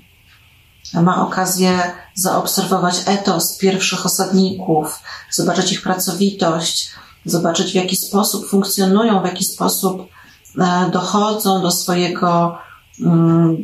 Ma 0.95 1.27
okazję 1.27 1.81
zaobserwować 2.15 2.95
etos 3.07 3.57
pierwszych 3.57 4.07
osadników, 4.07 4.99
zobaczyć 5.31 5.73
ich 5.73 5.83
pracowitość, 5.83 6.91
zobaczyć 7.25 7.73
w 7.73 7.75
jaki 7.75 7.97
sposób 7.97 8.49
funkcjonują, 8.49 9.23
w 9.23 9.27
jaki 9.27 9.45
sposób 9.45 10.03
e, 10.59 10.91
dochodzą 10.93 11.63
do 11.63 11.71
swojego 11.71 12.59
mm, 13.01 13.57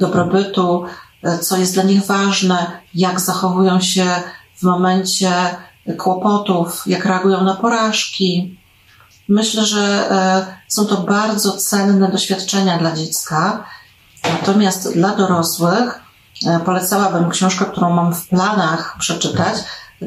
dobrobytu, 0.00 0.84
e, 1.22 1.38
co 1.38 1.56
jest 1.56 1.74
dla 1.74 1.82
nich 1.82 2.06
ważne, 2.06 2.80
jak 2.94 3.20
zachowują 3.20 3.80
się 3.80 4.06
w 4.56 4.62
momencie 4.62 5.32
kłopotów, 5.98 6.82
jak 6.86 7.04
reagują 7.04 7.44
na 7.44 7.54
porażki. 7.54 8.58
Myślę, 9.28 9.66
że 9.66 10.10
e, 10.10 10.46
są 10.68 10.86
to 10.86 10.96
bardzo 10.96 11.52
cenne 11.52 12.10
doświadczenia 12.10 12.78
dla 12.78 12.96
dziecka. 12.96 13.64
Natomiast 14.24 14.94
dla 14.94 15.16
dorosłych 15.16 16.00
e, 16.46 16.60
polecałabym 16.60 17.30
książkę, 17.30 17.64
którą 17.64 17.90
mam 17.90 18.14
w 18.14 18.28
planach 18.28 18.96
przeczytać. 18.98 19.54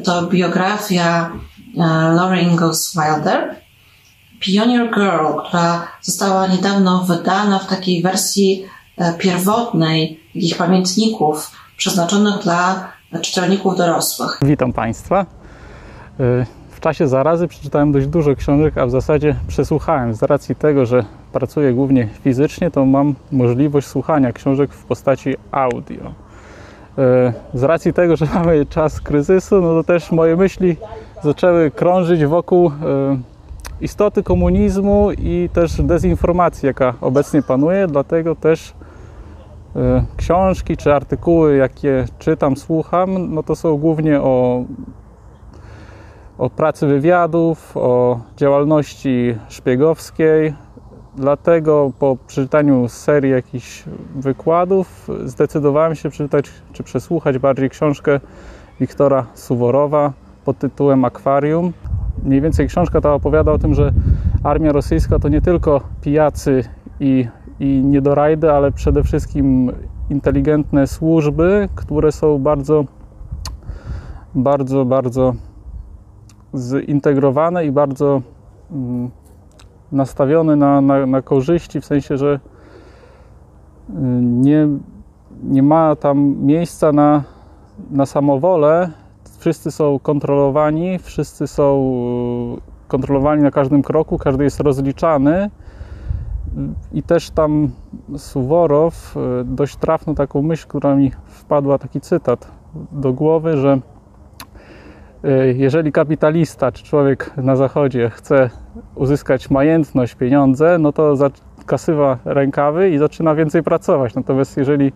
To 0.04 0.22
biografia 0.22 1.30
e, 1.30 1.80
Laurie 2.12 2.42
Ingalls 2.42 2.94
Wilder, 2.94 3.56
Pioneer 4.40 4.94
Girl, 4.94 5.38
która 5.46 5.86
została 6.00 6.46
niedawno 6.46 7.04
wydana 7.04 7.58
w 7.58 7.66
takiej 7.66 8.02
wersji 8.02 8.64
pierwotnej, 9.18 10.20
takich 10.34 10.56
pamiętników 10.56 11.50
przeznaczonych 11.76 12.42
dla 12.42 12.92
czytelników 13.22 13.76
dorosłych. 13.76 14.38
Witam 14.42 14.72
Państwa. 14.72 15.26
Czasie 16.82 17.08
zarazy 17.08 17.48
przeczytałem 17.48 17.92
dość 17.92 18.06
dużo 18.06 18.36
książek, 18.36 18.78
a 18.78 18.86
w 18.86 18.90
zasadzie 18.90 19.34
przesłuchałem. 19.48 20.14
Z 20.14 20.22
racji 20.22 20.54
tego, 20.54 20.86
że 20.86 21.04
pracuję 21.32 21.72
głównie 21.72 22.08
fizycznie, 22.24 22.70
to 22.70 22.86
mam 22.86 23.14
możliwość 23.32 23.86
słuchania 23.86 24.32
książek 24.32 24.72
w 24.72 24.84
postaci 24.84 25.34
audio. 25.50 26.04
Y, 26.04 27.32
z 27.54 27.62
racji 27.62 27.92
tego, 27.92 28.16
że 28.16 28.26
mamy 28.34 28.66
czas 28.66 29.00
kryzysu, 29.00 29.60
no 29.60 29.68
to 29.68 29.84
też 29.84 30.12
moje 30.12 30.36
myśli 30.36 30.76
zaczęły 31.22 31.70
krążyć 31.70 32.24
wokół 32.24 32.66
y, 32.66 32.72
istoty 33.80 34.22
komunizmu 34.22 35.12
i 35.12 35.48
też 35.52 35.82
dezinformacji, 35.82 36.66
jaka 36.66 36.94
obecnie 37.00 37.42
panuje, 37.42 37.86
dlatego 37.86 38.34
też 38.34 38.72
książki 40.16 40.76
czy 40.76 40.94
artykuły, 40.94 41.56
jakie 41.56 42.04
czytam, 42.18 42.56
słucham, 42.56 43.34
no 43.34 43.42
to 43.42 43.56
są 43.56 43.76
głównie 43.76 44.20
o 44.20 44.64
o 46.38 46.50
pracy 46.50 46.86
wywiadów, 46.86 47.76
o 47.76 48.20
działalności 48.36 49.34
szpiegowskiej. 49.48 50.54
Dlatego 51.16 51.92
po 51.98 52.16
przeczytaniu 52.26 52.88
serii 52.88 53.30
jakichś 53.30 53.84
wykładów 54.14 55.08
zdecydowałem 55.24 55.94
się 55.94 56.10
przeczytać 56.10 56.50
czy 56.72 56.82
przesłuchać 56.82 57.38
bardziej 57.38 57.70
książkę 57.70 58.20
Wiktora 58.80 59.26
Suworowa 59.34 60.12
pod 60.44 60.58
tytułem 60.58 61.04
Akwarium. 61.04 61.72
Mniej 62.22 62.40
więcej 62.40 62.68
książka 62.68 63.00
ta 63.00 63.14
opowiada 63.14 63.52
o 63.52 63.58
tym, 63.58 63.74
że 63.74 63.92
armia 64.44 64.72
rosyjska 64.72 65.18
to 65.18 65.28
nie 65.28 65.40
tylko 65.40 65.80
pijacy 66.00 66.64
i, 67.00 67.28
i 67.60 67.82
niedorajdy, 67.84 68.52
ale 68.52 68.72
przede 68.72 69.02
wszystkim 69.02 69.72
inteligentne 70.10 70.86
służby, 70.86 71.68
które 71.74 72.12
są 72.12 72.38
bardzo, 72.38 72.84
bardzo, 74.34 74.84
bardzo 74.84 75.34
zintegrowane 76.54 77.66
i 77.66 77.72
bardzo 77.72 78.22
mm, 78.72 79.10
nastawione 79.92 80.56
na, 80.56 80.80
na, 80.80 81.06
na 81.06 81.22
korzyści, 81.22 81.80
w 81.80 81.84
sensie, 81.84 82.16
że 82.16 82.40
y, 83.90 83.92
nie, 84.22 84.68
nie 85.42 85.62
ma 85.62 85.96
tam 85.96 86.36
miejsca 86.36 86.92
na, 86.92 87.22
na 87.90 88.06
samowolę. 88.06 88.90
Wszyscy 89.38 89.70
są 89.70 89.98
kontrolowani, 89.98 90.98
wszyscy 90.98 91.46
są 91.46 91.92
y, 92.58 92.88
kontrolowani 92.88 93.42
na 93.42 93.50
każdym 93.50 93.82
kroku, 93.82 94.18
każdy 94.18 94.44
jest 94.44 94.60
rozliczany. 94.60 95.50
I 96.92 97.02
też 97.02 97.30
tam 97.30 97.70
Suworow 98.16 99.16
y, 99.16 99.44
dość 99.44 99.76
trafną 99.76 100.14
taką 100.14 100.42
myśl, 100.42 100.68
która 100.68 100.94
mi 100.94 101.10
wpadła, 101.26 101.78
taki 101.78 102.00
cytat 102.00 102.50
do 102.92 103.12
głowy, 103.12 103.56
że 103.56 103.78
jeżeli 105.54 105.92
kapitalista 105.92 106.72
czy 106.72 106.84
człowiek 106.84 107.30
na 107.36 107.56
zachodzie 107.56 108.10
chce 108.10 108.50
uzyskać 108.94 109.50
majętność, 109.50 110.14
pieniądze, 110.14 110.78
no 110.78 110.92
to 110.92 111.16
kasywa 111.66 112.18
rękawy 112.24 112.90
i 112.90 112.98
zaczyna 112.98 113.34
więcej 113.34 113.62
pracować. 113.62 114.14
Natomiast 114.14 114.56
jeżeli 114.56 114.92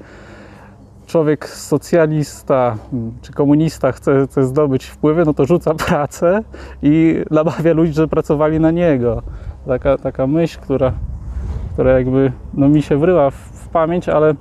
człowiek 1.07 1.49
socjalista 1.49 2.77
mm, 2.93 3.12
czy 3.23 3.33
komunista 3.33 3.93
chce, 3.93 4.27
chce 4.27 4.45
zdobyć 4.45 4.85
wpływy, 4.85 5.25
no 5.25 5.35
to 5.35 5.45
rzuca 5.45 5.75
pracę 5.87 6.43
i 6.83 7.23
namawia 7.31 7.73
ludzi, 7.73 7.93
żeby 7.93 8.09
pracowali 8.09 8.61
na 8.61 8.71
niego. 8.71 9.23
Taka, 9.67 9.99
taka 9.99 10.27
myśl, 10.27 10.61
która, 10.61 10.93
która 11.73 11.93
jakby 11.93 12.33
no, 12.55 12.69
mi 12.69 12.83
się 12.83 12.97
wryła 12.97 13.31
w, 13.31 13.35
w 13.35 13.69
pamięć, 13.69 14.09
ale 14.09 14.35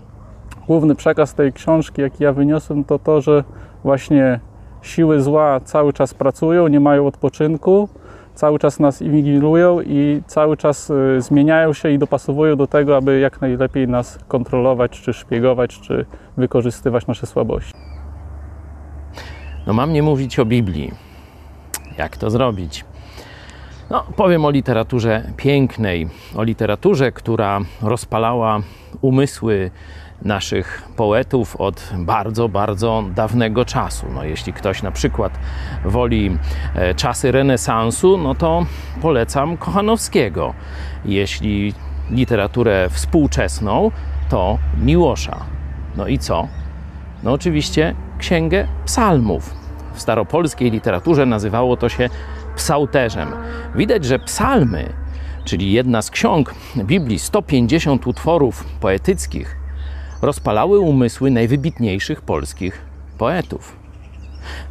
główny 0.68 0.96
przekaz 0.96 1.34
tej 1.34 1.54
książki, 1.54 2.02
jaki 2.02 2.24
ja 2.24 2.34
wyniosłem, 2.34 2.84
to 2.84 3.00
to, 3.00 3.22
że 3.22 3.44
właśnie 3.84 4.40
siły 4.86 5.22
zła 5.22 5.60
cały 5.60 5.94
czas 5.94 6.14
pracują, 6.14 6.68
nie 6.68 6.80
mają 6.80 7.08
odpoczynku, 7.08 7.90
cały 8.36 8.60
czas 8.60 8.80
nas 8.80 9.02
inwigilują 9.02 9.82
i 9.82 10.22
cały 10.28 10.58
czas 10.58 10.90
y, 10.90 11.22
zmieniają 11.22 11.74
się 11.74 11.92
i 11.92 12.00
dopasowują 12.00 12.56
do 12.56 12.68
tego, 12.68 12.98
aby 12.98 13.20
jak 13.20 13.42
najlepiej 13.42 13.88
nas 13.88 14.20
kontrolować, 14.28 14.92
czy 15.02 15.14
szpiegować, 15.14 15.80
czy 15.80 16.06
wykorzystywać 16.38 17.08
nasze 17.08 17.28
słabości. 17.28 17.74
No 19.68 19.74
mam 19.74 19.94
nie 19.94 20.04
mówić 20.04 20.40
o 20.40 20.46
Biblii. 20.46 20.92
Jak 21.98 22.18
to 22.18 22.30
zrobić? 22.30 22.86
No, 23.90 24.04
powiem 24.16 24.46
o 24.46 24.50
literaturze 24.50 25.24
pięknej, 25.38 26.10
o 26.36 26.44
literaturze, 26.44 27.12
która 27.12 27.60
rozpalała 27.82 28.60
umysły 29.02 29.72
naszych 30.22 30.84
poetów 30.96 31.56
od 31.56 31.94
bardzo, 31.98 32.50
bardzo 32.50 33.04
dawnego 33.16 33.66
czasu. 33.66 34.06
No, 34.14 34.24
jeśli 34.24 34.54
ktoś 34.54 34.84
na 34.84 34.92
przykład 34.92 35.40
woli 35.86 36.38
e, 36.76 36.96
czasy 36.96 37.32
renesansu, 37.32 38.18
no 38.18 38.36
to 38.36 38.66
polecam 39.02 39.58
Kochanowskiego. 39.58 40.54
Jeśli 41.06 41.74
literaturę 42.12 42.90
współczesną, 42.90 43.92
to 44.30 44.58
Miłosza. 44.78 45.46
No 45.96 46.08
i 46.08 46.20
co? 46.20 46.48
No 47.24 47.32
oczywiście 47.32 47.96
Księgę 48.18 48.68
Psalmów. 48.86 49.54
W 49.94 50.02
staropolskiej 50.02 50.72
literaturze 50.72 51.26
nazywało 51.26 51.78
to 51.78 51.90
się 51.90 52.10
psałterzem. 52.56 53.30
Widać, 53.76 54.06
że 54.06 54.20
psalmy, 54.20 54.94
czyli 55.46 55.72
jedna 55.72 56.02
z 56.02 56.12
ksiąg 56.12 56.54
Biblii, 56.78 57.20
150 57.20 58.08
utworów 58.08 58.64
poetyckich, 58.80 59.65
rozpalały 60.22 60.80
umysły 60.80 61.32
najwybitniejszych 61.32 62.22
polskich 62.22 62.82
poetów. 63.18 63.76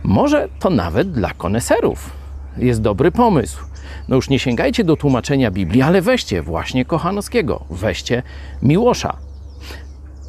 Może 0.03 0.49
to 0.59 0.71
nawet 0.71 1.13
dla 1.13 1.31
koneserów 1.31 2.11
jest 2.57 2.81
dobry 2.81 3.13
pomysł. 3.13 3.65
No 4.09 4.17
już 4.17 4.29
nie 4.29 4.39
sięgajcie 4.39 4.85
do 4.85 4.97
tłumaczenia 4.97 5.51
Biblii, 5.51 5.83
ale 5.83 6.03
weźcie 6.03 6.43
właśnie 6.43 6.85
Kochanowskiego, 6.85 7.65
weźcie 7.71 8.23
Miłosza. 8.63 9.17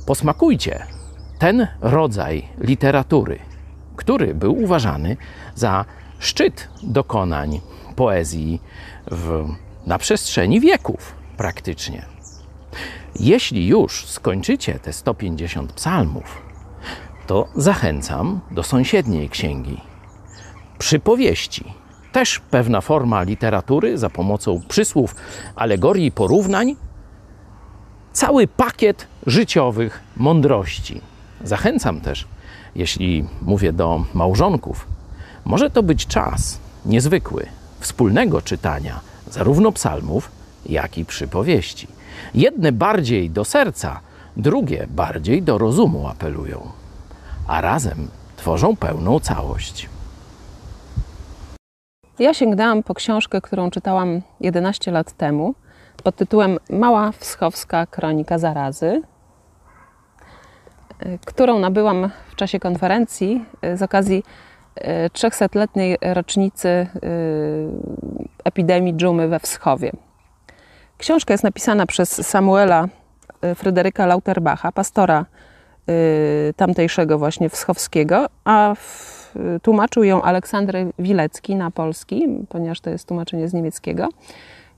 Posmakujcie 0.06 0.86
ten 1.39 1.67
rodzaj 1.82 2.47
literatury, 2.58 3.39
który 3.95 4.36
był 4.36 4.63
uważany 4.63 5.17
za 5.56 5.86
szczyt 6.19 6.69
dokonań 6.84 7.62
poezji 7.95 8.62
w, 9.12 9.47
na 9.86 9.97
przestrzeni 9.97 10.60
wieków 10.60 11.15
praktycznie. 11.38 12.14
Jeśli 13.19 13.67
już 13.67 14.06
skończycie 14.06 14.80
te 14.80 14.93
150 14.93 15.73
psalmów, 15.73 16.41
to 17.28 17.47
zachęcam 17.56 18.39
do 18.51 18.63
sąsiedniej 18.63 19.30
księgi. 19.30 19.82
Przypowieści. 20.78 21.73
Też 22.12 22.39
pewna 22.39 22.82
forma 22.82 23.23
literatury 23.23 23.97
za 23.97 24.10
pomocą 24.10 24.62
przysłów, 24.67 25.15
alegorii, 25.56 26.12
porównań. 26.12 26.75
Cały 28.13 28.47
pakiet 28.47 29.08
życiowych 29.28 30.04
mądrości. 30.17 31.01
Zachęcam 31.43 32.01
też, 32.01 32.28
jeśli 32.75 33.25
mówię 33.41 33.73
do 33.73 34.06
małżonków, 34.13 34.88
może 35.45 35.69
to 35.69 35.84
być 35.84 36.08
czas 36.08 36.60
niezwykły 36.86 37.45
wspólnego 37.80 38.41
czytania 38.41 38.99
zarówno 39.32 39.71
psalmów, 39.71 40.32
jak 40.65 40.97
i 40.97 41.06
przypowieści. 41.06 41.94
Jedne 42.34 42.71
bardziej 42.71 43.30
do 43.30 43.45
serca, 43.45 43.99
drugie 44.38 44.88
bardziej 44.89 45.41
do 45.41 45.58
rozumu 45.58 46.08
apelują, 46.08 46.60
a 47.47 47.62
razem 47.62 48.08
tworzą 48.36 48.75
pełną 48.75 49.19
całość. 49.19 49.89
Ja 52.19 52.34
sięgnęłam 52.34 52.84
po 52.84 52.93
książkę, 52.93 53.41
którą 53.41 53.71
czytałam 53.71 54.21
11 54.41 54.91
lat 54.91 55.12
temu 55.12 55.56
pod 56.04 56.15
tytułem 56.15 56.58
Mała 56.69 57.12
Wschowska 57.12 57.86
Kronika 57.86 58.38
Zarazy, 58.38 59.01
którą 61.25 61.60
nabyłam 61.60 62.10
w 62.32 62.36
czasie 62.36 62.60
konferencji 62.60 63.45
z 63.75 63.82
okazji 63.82 64.23
300-letniej 65.13 65.97
rocznicy 66.01 66.67
y, 66.67 66.88
epidemii 68.43 68.93
dżumy 68.93 69.28
we 69.28 69.39
Wschowie. 69.39 69.91
Książka 70.97 71.34
jest 71.34 71.43
napisana 71.43 71.86
przez 71.86 72.27
Samuela 72.27 72.88
y, 73.45 73.55
Fryderyka 73.55 74.05
Lauterbacha, 74.05 74.71
pastora 74.71 75.25
y, 75.89 76.53
tamtejszego 76.53 77.17
właśnie 77.17 77.49
Wschowskiego, 77.49 78.25
a 78.45 78.75
tłumaczył 79.62 80.03
ją 80.03 80.21
Aleksander 80.21 80.75
Wilecki 80.99 81.55
na 81.55 81.71
polski, 81.71 82.27
ponieważ 82.49 82.81
to 82.81 82.89
jest 82.89 83.08
tłumaczenie 83.08 83.47
z 83.47 83.53
niemieckiego. 83.53 84.10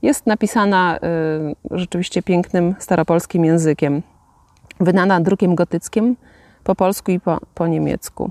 Jest 0.02 0.26
napisana 0.26 0.98
rzeczywiście 1.70 2.22
pięknym 2.22 2.74
staropolskim 2.78 3.44
językiem, 3.44 4.02
wydana 4.80 5.20
drukiem 5.20 5.54
gotyckim 5.54 6.16
po 6.64 6.74
polsku 6.74 7.10
i 7.10 7.20
po, 7.20 7.38
po 7.54 7.66
niemiecku. 7.66 8.30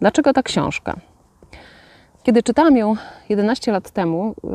Dlaczego 0.00 0.32
ta 0.32 0.42
książka? 0.42 0.96
Kiedy 2.26 2.42
czytałam 2.42 2.76
ją 2.76 2.94
11 3.28 3.72
lat 3.72 3.90
temu, 3.90 4.30
y, 4.30 4.48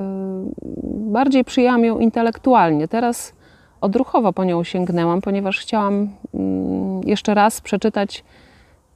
bardziej 1.12 1.44
przyjęłam 1.44 1.86
ją 1.86 2.00
intelektualnie. 2.00 2.88
Teraz 2.88 3.34
odruchowo 3.82 4.34
po 4.34 4.44
nią 4.44 4.64
sięgnęłam, 4.64 5.22
ponieważ 5.22 5.60
chciałam 5.60 6.10
mm, 6.34 7.02
jeszcze 7.04 7.34
raz 7.34 7.62
przeczytać 7.62 8.24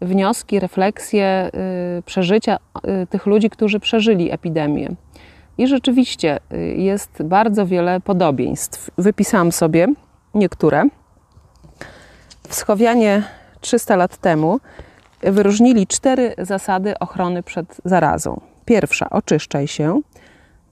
wnioski, 0.02 0.60
refleksje, 0.60 1.52
y, 2.00 2.04
przeżycia 2.04 2.58
y, 3.04 3.08
tych 3.08 3.26
ludzi, 3.26 3.50
którzy 3.50 3.80
przeżyli 3.80 4.32
epidemię. 4.32 4.90
I 5.58 5.68
rzeczywiście 5.68 6.40
jest 6.76 7.24
bardzo 7.24 7.66
wiele 7.66 8.00
podobieństw. 8.00 8.92
Wypisałam 8.98 9.52
sobie 9.52 9.88
niektóre. 10.34 10.84
W 12.48 12.56
Schowianie 12.56 13.24
300 13.62 13.96
lat 13.96 14.18
temu 14.18 14.60
wyróżnili 15.22 15.88
cztery 15.88 16.36
zasady 16.38 17.00
ochrony 17.00 17.44
przed 17.44 17.82
zarazą. 17.86 18.55
Pierwsza, 18.66 19.10
oczyszczaj 19.10 19.68
się. 19.68 20.02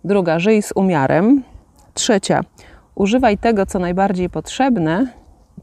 Druga, 0.04 0.40
żyj 0.40 0.62
z 0.62 0.72
umiarem. 0.76 1.44
Trzecia, 1.94 2.42
używaj 2.96 3.38
tego, 3.38 3.66
co 3.66 3.80
najbardziej 3.80 4.30
potrzebne. 4.30 5.08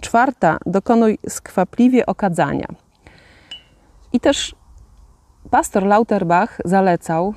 Czwarta, 0.01 0.59
dokonuj 0.67 1.19
skwapliwie 1.29 2.07
okadzania. 2.07 2.67
I 4.13 4.21
też 4.21 4.55
pastor 5.51 5.87
Lauterbach 5.87 6.59
zalecał, 6.65 7.35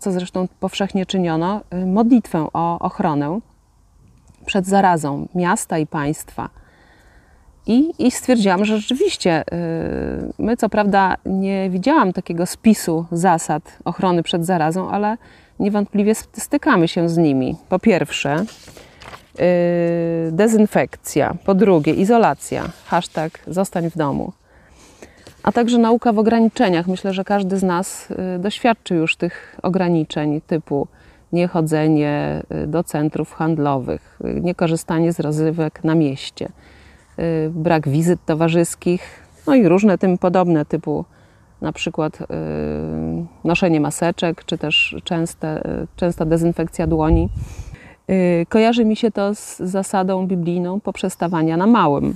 co 0.00 0.12
zresztą 0.12 0.48
powszechnie 0.60 1.06
czyniono, 1.06 1.60
modlitwę 1.86 2.48
o 2.52 2.78
ochronę 2.78 3.40
przed 4.46 4.66
zarazą 4.66 5.28
miasta 5.34 5.78
i 5.78 5.86
państwa. 5.86 6.48
I, 7.66 7.92
I 7.98 8.10
stwierdziłam, 8.10 8.64
że 8.64 8.78
rzeczywiście 8.78 9.42
y, 9.42 10.32
my, 10.38 10.56
co 10.56 10.68
prawda, 10.68 11.16
nie 11.26 11.70
widziałam 11.70 12.12
takiego 12.12 12.46
spisu 12.46 13.06
zasad 13.12 13.78
ochrony 13.84 14.22
przed 14.22 14.46
zarazą, 14.46 14.90
ale 14.90 15.16
niewątpliwie 15.60 16.14
stykamy 16.14 16.88
się 16.88 17.08
z 17.08 17.16
nimi. 17.16 17.56
Po 17.68 17.78
pierwsze, 17.78 18.44
y, 20.28 20.32
dezynfekcja, 20.32 21.34
po 21.44 21.54
drugie, 21.54 21.94
izolacja, 21.94 22.64
hashtag 22.86 23.38
zostań 23.46 23.90
w 23.90 23.96
domu, 23.96 24.32
a 25.42 25.52
także 25.52 25.78
nauka 25.78 26.12
w 26.12 26.18
ograniczeniach. 26.18 26.86
Myślę, 26.86 27.12
że 27.12 27.24
każdy 27.24 27.58
z 27.58 27.62
nas 27.62 28.08
y, 28.10 28.38
doświadczy 28.38 28.94
już 28.94 29.16
tych 29.16 29.56
ograniczeń 29.62 30.40
typu 30.40 30.86
niechodzenie 31.32 32.42
do 32.66 32.84
centrów 32.84 33.32
handlowych, 33.32 34.18
niekorzystanie 34.40 35.12
z 35.12 35.20
rozrywek 35.20 35.84
na 35.84 35.94
mieście 35.94 36.48
brak 37.50 37.88
wizyt 37.88 38.24
towarzyskich, 38.26 39.22
no 39.46 39.54
i 39.54 39.68
różne 39.68 39.98
tym 39.98 40.18
podobne, 40.18 40.64
typu 40.64 41.04
na 41.60 41.72
przykład 41.72 42.20
y, 42.20 42.26
noszenie 43.44 43.80
maseczek, 43.80 44.44
czy 44.44 44.58
też 44.58 44.96
częste, 45.04 45.66
y, 45.82 45.86
częsta 45.96 46.24
dezynfekcja 46.24 46.86
dłoni. 46.86 47.28
Kojarzy 48.48 48.84
mi 48.84 48.96
się 48.96 49.10
to 49.10 49.34
z 49.34 49.58
zasadą 49.58 50.26
biblijną 50.26 50.80
poprzestawania 50.80 51.56
na 51.56 51.66
małym. 51.66 52.14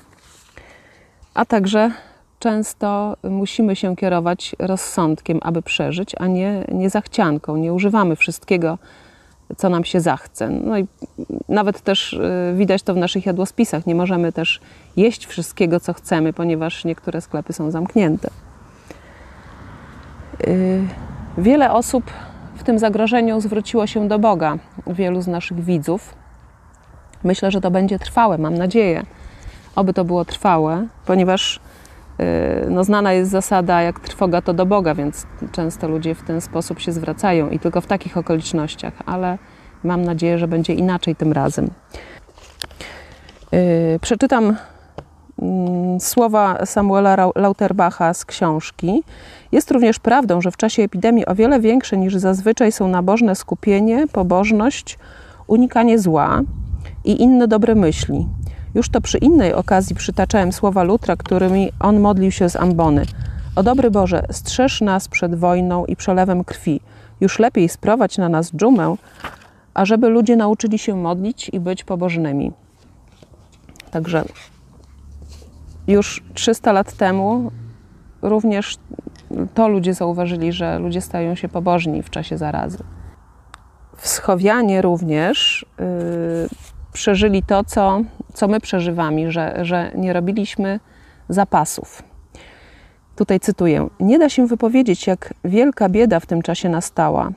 A 1.34 1.44
także 1.44 1.90
często 2.38 3.16
musimy 3.22 3.76
się 3.76 3.96
kierować 3.96 4.56
rozsądkiem, 4.58 5.38
aby 5.42 5.62
przeżyć, 5.62 6.14
a 6.18 6.26
nie, 6.26 6.64
nie 6.72 6.90
zachcianką. 6.90 7.56
Nie 7.56 7.72
używamy 7.72 8.16
wszystkiego, 8.16 8.78
co 9.56 9.68
nam 9.68 9.84
się 9.84 10.00
zachce. 10.00 10.48
No 10.48 10.78
i 10.78 10.86
nawet 11.48 11.80
też 11.80 12.12
y, 12.12 12.54
widać 12.56 12.82
to 12.82 12.94
w 12.94 12.96
naszych 12.96 13.26
jadłospisach. 13.26 13.86
Nie 13.86 13.94
możemy 13.94 14.32
też 14.32 14.60
jeść 14.96 15.26
wszystkiego, 15.26 15.80
co 15.80 15.92
chcemy, 15.92 16.32
ponieważ 16.32 16.84
niektóre 16.84 17.20
sklepy 17.20 17.52
są 17.52 17.70
zamknięte. 17.70 18.30
Y, 20.46 20.82
wiele 21.38 21.72
osób 21.72 22.04
w 22.56 22.62
tym 22.62 22.78
zagrożeniu 22.78 23.40
zwróciło 23.40 23.86
się 23.86 24.08
do 24.08 24.18
Boga, 24.18 24.58
wielu 24.86 25.22
z 25.22 25.26
naszych 25.26 25.64
widzów. 25.64 26.14
Myślę, 27.24 27.50
że 27.50 27.60
to 27.60 27.70
będzie 27.70 27.98
trwałe, 27.98 28.38
mam 28.38 28.54
nadzieję. 28.54 29.02
Oby 29.76 29.92
to 29.92 30.04
było 30.04 30.24
trwałe, 30.24 30.86
ponieważ 31.06 31.60
no, 32.70 32.84
znana 32.84 33.12
jest 33.12 33.30
zasada, 33.30 33.82
jak 33.82 34.00
trwoga 34.00 34.42
to 34.42 34.54
do 34.54 34.66
Boga, 34.66 34.94
więc 34.94 35.26
często 35.52 35.88
ludzie 35.88 36.14
w 36.14 36.22
ten 36.22 36.40
sposób 36.40 36.80
się 36.80 36.92
zwracają 36.92 37.50
i 37.50 37.58
tylko 37.58 37.80
w 37.80 37.86
takich 37.86 38.16
okolicznościach, 38.16 38.92
ale 39.06 39.38
mam 39.84 40.02
nadzieję, 40.02 40.38
że 40.38 40.48
będzie 40.48 40.74
inaczej 40.74 41.16
tym 41.16 41.32
razem. 41.32 41.70
Y, 43.54 43.98
przeczytam 44.02 44.56
mm, 45.42 46.00
słowa 46.00 46.66
Samuela 46.66 47.30
Lauterbacha 47.36 48.14
z 48.14 48.24
książki. 48.24 49.02
Jest 49.52 49.70
również 49.70 49.98
prawdą, 49.98 50.40
że 50.40 50.50
w 50.50 50.56
czasie 50.56 50.82
epidemii 50.82 51.26
o 51.26 51.34
wiele 51.34 51.60
większe 51.60 51.96
niż 51.96 52.14
zazwyczaj 52.14 52.72
są 52.72 52.88
nabożne 52.88 53.34
skupienie, 53.34 54.06
pobożność, 54.12 54.98
unikanie 55.46 55.98
zła 55.98 56.40
i 57.04 57.22
inne 57.22 57.48
dobre 57.48 57.74
myśli. 57.74 58.26
Już 58.74 58.88
to 58.88 59.00
przy 59.00 59.18
innej 59.18 59.54
okazji 59.54 59.96
przytaczałem 59.96 60.52
słowa 60.52 60.82
Lutra, 60.82 61.16
którymi 61.16 61.72
on 61.80 62.00
modlił 62.00 62.30
się 62.30 62.48
z 62.48 62.56
ambony. 62.56 63.04
O 63.56 63.62
dobry 63.62 63.90
Boże, 63.90 64.22
strzeż 64.30 64.80
nas 64.80 65.08
przed 65.08 65.34
wojną 65.34 65.86
i 65.86 65.96
przelewem 65.96 66.44
krwi. 66.44 66.80
Już 67.20 67.38
lepiej 67.38 67.68
sprowadź 67.68 68.18
na 68.18 68.28
nas 68.28 68.52
dżumę, 68.52 68.96
ażeby 69.74 70.08
ludzie 70.08 70.36
nauczyli 70.36 70.78
się 70.78 70.96
modlić 70.96 71.50
i 71.52 71.60
być 71.60 71.84
pobożnymi. 71.84 72.52
Także 73.90 74.24
już 75.86 76.22
300 76.34 76.72
lat 76.72 76.92
temu 76.92 77.50
również 78.22 78.76
to 79.54 79.68
ludzie 79.68 79.94
zauważyli, 79.94 80.52
że 80.52 80.78
ludzie 80.78 81.00
stają 81.00 81.34
się 81.34 81.48
pobożni 81.48 82.02
w 82.02 82.10
czasie 82.10 82.38
zarazy. 82.38 82.78
Wschowianie 83.96 84.82
również 84.82 85.66
yy, 85.78 86.48
przeżyli 86.98 87.42
to, 87.42 87.64
co, 87.64 88.00
co 88.34 88.48
my 88.48 88.60
przeżywamy, 88.60 89.32
że, 89.32 89.58
że 89.62 89.90
nie 89.94 90.12
robiliśmy 90.12 90.80
zapasów. 91.28 92.02
Tutaj 93.16 93.40
cytuję: 93.40 93.88
Nie 94.00 94.18
da 94.18 94.28
się 94.28 94.46
wypowiedzieć, 94.46 95.06
jak 95.06 95.34
wielka 95.44 95.88
bieda 95.88 96.20
w 96.20 96.26
tym 96.26 96.42
czasie 96.42 96.68
nastała. 96.68 97.30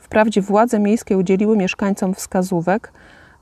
Wprawdzie 0.00 0.42
władze 0.42 0.78
miejskie 0.78 1.18
udzieliły 1.18 1.56
mieszkańcom 1.56 2.14
wskazówek, 2.14 2.92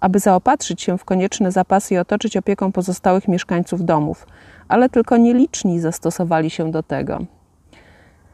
aby 0.00 0.18
zaopatrzyć 0.18 0.82
się 0.82 0.98
w 0.98 1.04
konieczne 1.04 1.52
zapasy 1.52 1.94
i 1.94 1.98
otoczyć 1.98 2.36
opieką 2.36 2.72
pozostałych 2.72 3.28
mieszkańców 3.28 3.84
domów, 3.84 4.26
ale 4.68 4.88
tylko 4.88 5.16
nieliczni 5.16 5.80
zastosowali 5.80 6.50
się 6.50 6.70
do 6.70 6.82
tego. 6.82 7.18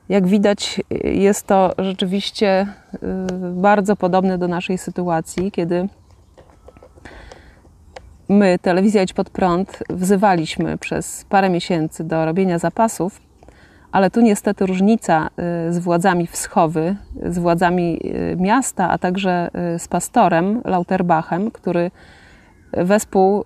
Jak 0.09 0.27
widać, 0.27 0.81
jest 1.05 1.47
to 1.47 1.75
rzeczywiście 1.79 2.67
y, 2.95 2.99
bardzo 3.53 3.97
podobne 3.97 4.39
do 4.39 4.49
naszej 4.49 4.79
sytuacji, 4.79 5.53
kiedy 5.53 5.89
my, 8.29 8.59
telewizja 8.59 9.03
Idź 9.03 9.13
Pod 9.13 9.31
Prąd, 9.31 9.83
wzywaliśmy 9.91 10.79
przez 10.79 11.25
parę 11.29 11.51
miesięcy 11.51 12.05
do 12.05 12.25
robienia 12.25 12.59
zapasów, 12.59 13.21
ale 13.93 14.11
tu 14.11 14.21
niestety 14.21 14.67
różnica 14.67 15.27
y, 15.69 15.73
z 15.73 15.79
władzami 15.79 16.27
Wschowy, 16.27 16.97
z 17.23 17.39
władzami 17.39 18.01
y, 18.05 18.37
miasta, 18.37 18.91
a 18.91 18.99
także 18.99 19.51
y, 19.75 19.79
z 19.79 19.89
pastorem 19.89 20.61
Lauterbachem, 20.65 21.51
który 21.51 21.91
wespół 22.73 23.45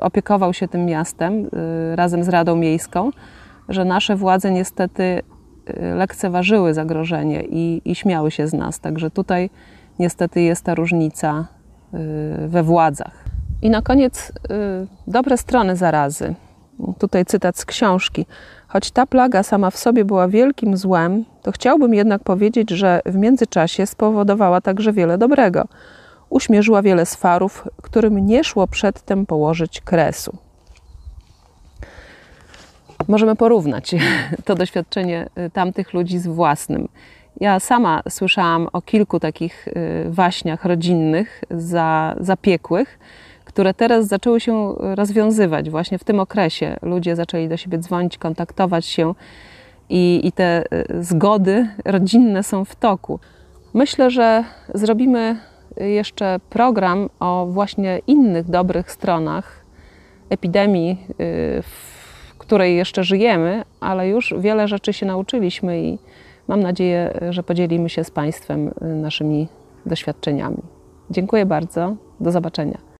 opiekował 0.00 0.54
się 0.54 0.68
tym 0.68 0.86
miastem 0.86 1.50
razem 1.94 2.24
z 2.24 2.28
Radą 2.28 2.56
Miejską, 2.56 3.10
że 3.68 3.84
nasze 3.84 4.16
władze 4.16 4.50
niestety 4.50 5.22
lekceważyły 5.94 6.74
zagrożenie 6.74 7.42
i, 7.42 7.82
i 7.84 7.94
śmiały 7.94 8.30
się 8.30 8.48
z 8.48 8.52
nas. 8.52 8.80
Także 8.80 9.10
tutaj 9.10 9.50
niestety 9.98 10.40
jest 10.40 10.64
ta 10.64 10.74
różnica 10.74 11.46
we 12.48 12.62
władzach. 12.62 13.33
I 13.62 13.70
na 13.70 13.82
koniec 13.82 14.32
dobre 15.06 15.36
strony 15.36 15.76
zarazy. 15.76 16.34
Tutaj 16.98 17.24
cytat 17.24 17.58
z 17.58 17.64
książki. 17.64 18.26
Choć 18.68 18.90
ta 18.90 19.06
plaga 19.06 19.42
sama 19.42 19.70
w 19.70 19.76
sobie 19.76 20.04
była 20.04 20.28
wielkim 20.28 20.76
złem, 20.76 21.24
to 21.42 21.52
chciałbym 21.52 21.94
jednak 21.94 22.24
powiedzieć, 22.24 22.70
że 22.70 23.00
w 23.06 23.16
międzyczasie 23.16 23.86
spowodowała 23.86 24.60
także 24.60 24.92
wiele 24.92 25.18
dobrego. 25.18 25.64
Uśmierzyła 26.30 26.82
wiele 26.82 27.06
swarów, 27.06 27.68
którym 27.82 28.26
nie 28.26 28.44
szło 28.44 28.66
przedtem 28.66 29.26
położyć 29.26 29.80
kresu. 29.80 30.36
Możemy 33.08 33.36
porównać 33.36 33.94
to 34.44 34.54
doświadczenie 34.54 35.28
y, 35.38 35.50
tamtych 35.50 35.92
ludzi 35.92 36.18
z 36.18 36.26
własnym. 36.26 36.88
Ja 37.40 37.60
sama 37.60 38.02
słyszałam 38.08 38.68
o 38.72 38.82
kilku 38.82 39.20
takich 39.20 39.68
y, 39.68 39.72
waśniach 40.08 40.64
rodzinnych, 40.64 41.44
za, 41.50 42.16
zapiekłych, 42.20 42.98
które 43.54 43.74
teraz 43.74 44.06
zaczęły 44.06 44.40
się 44.40 44.74
rozwiązywać 44.78 45.70
właśnie 45.70 45.98
w 45.98 46.04
tym 46.04 46.20
okresie. 46.20 46.76
Ludzie 46.82 47.16
zaczęli 47.16 47.48
do 47.48 47.56
siebie 47.56 47.78
dzwonić, 47.78 48.18
kontaktować 48.18 48.86
się 48.86 49.14
i, 49.88 50.20
i 50.24 50.32
te 50.32 50.64
y, 50.72 51.04
zgody 51.04 51.68
rodzinne 51.84 52.42
są 52.42 52.64
w 52.64 52.76
toku. 52.76 53.20
Myślę, 53.74 54.10
że 54.10 54.44
zrobimy 54.74 55.36
jeszcze 55.76 56.40
program 56.50 57.10
o 57.20 57.46
właśnie 57.50 58.00
innych 58.06 58.50
dobrych 58.50 58.90
stronach 58.90 59.64
epidemii, 60.30 60.98
y, 61.10 61.14
w 61.62 62.38
której 62.38 62.76
jeszcze 62.76 63.04
żyjemy, 63.04 63.64
ale 63.80 64.08
już 64.08 64.34
wiele 64.38 64.68
rzeczy 64.68 64.92
się 64.92 65.06
nauczyliśmy 65.06 65.82
i 65.82 65.98
mam 66.48 66.60
nadzieję, 66.60 67.20
że 67.30 67.42
podzielimy 67.42 67.88
się 67.88 68.04
z 68.04 68.10
Państwem 68.10 68.68
y, 68.68 68.72
naszymi 68.84 69.48
doświadczeniami. 69.86 70.62
Dziękuję 71.10 71.46
bardzo. 71.46 71.96
Do 72.20 72.30
zobaczenia. 72.30 72.93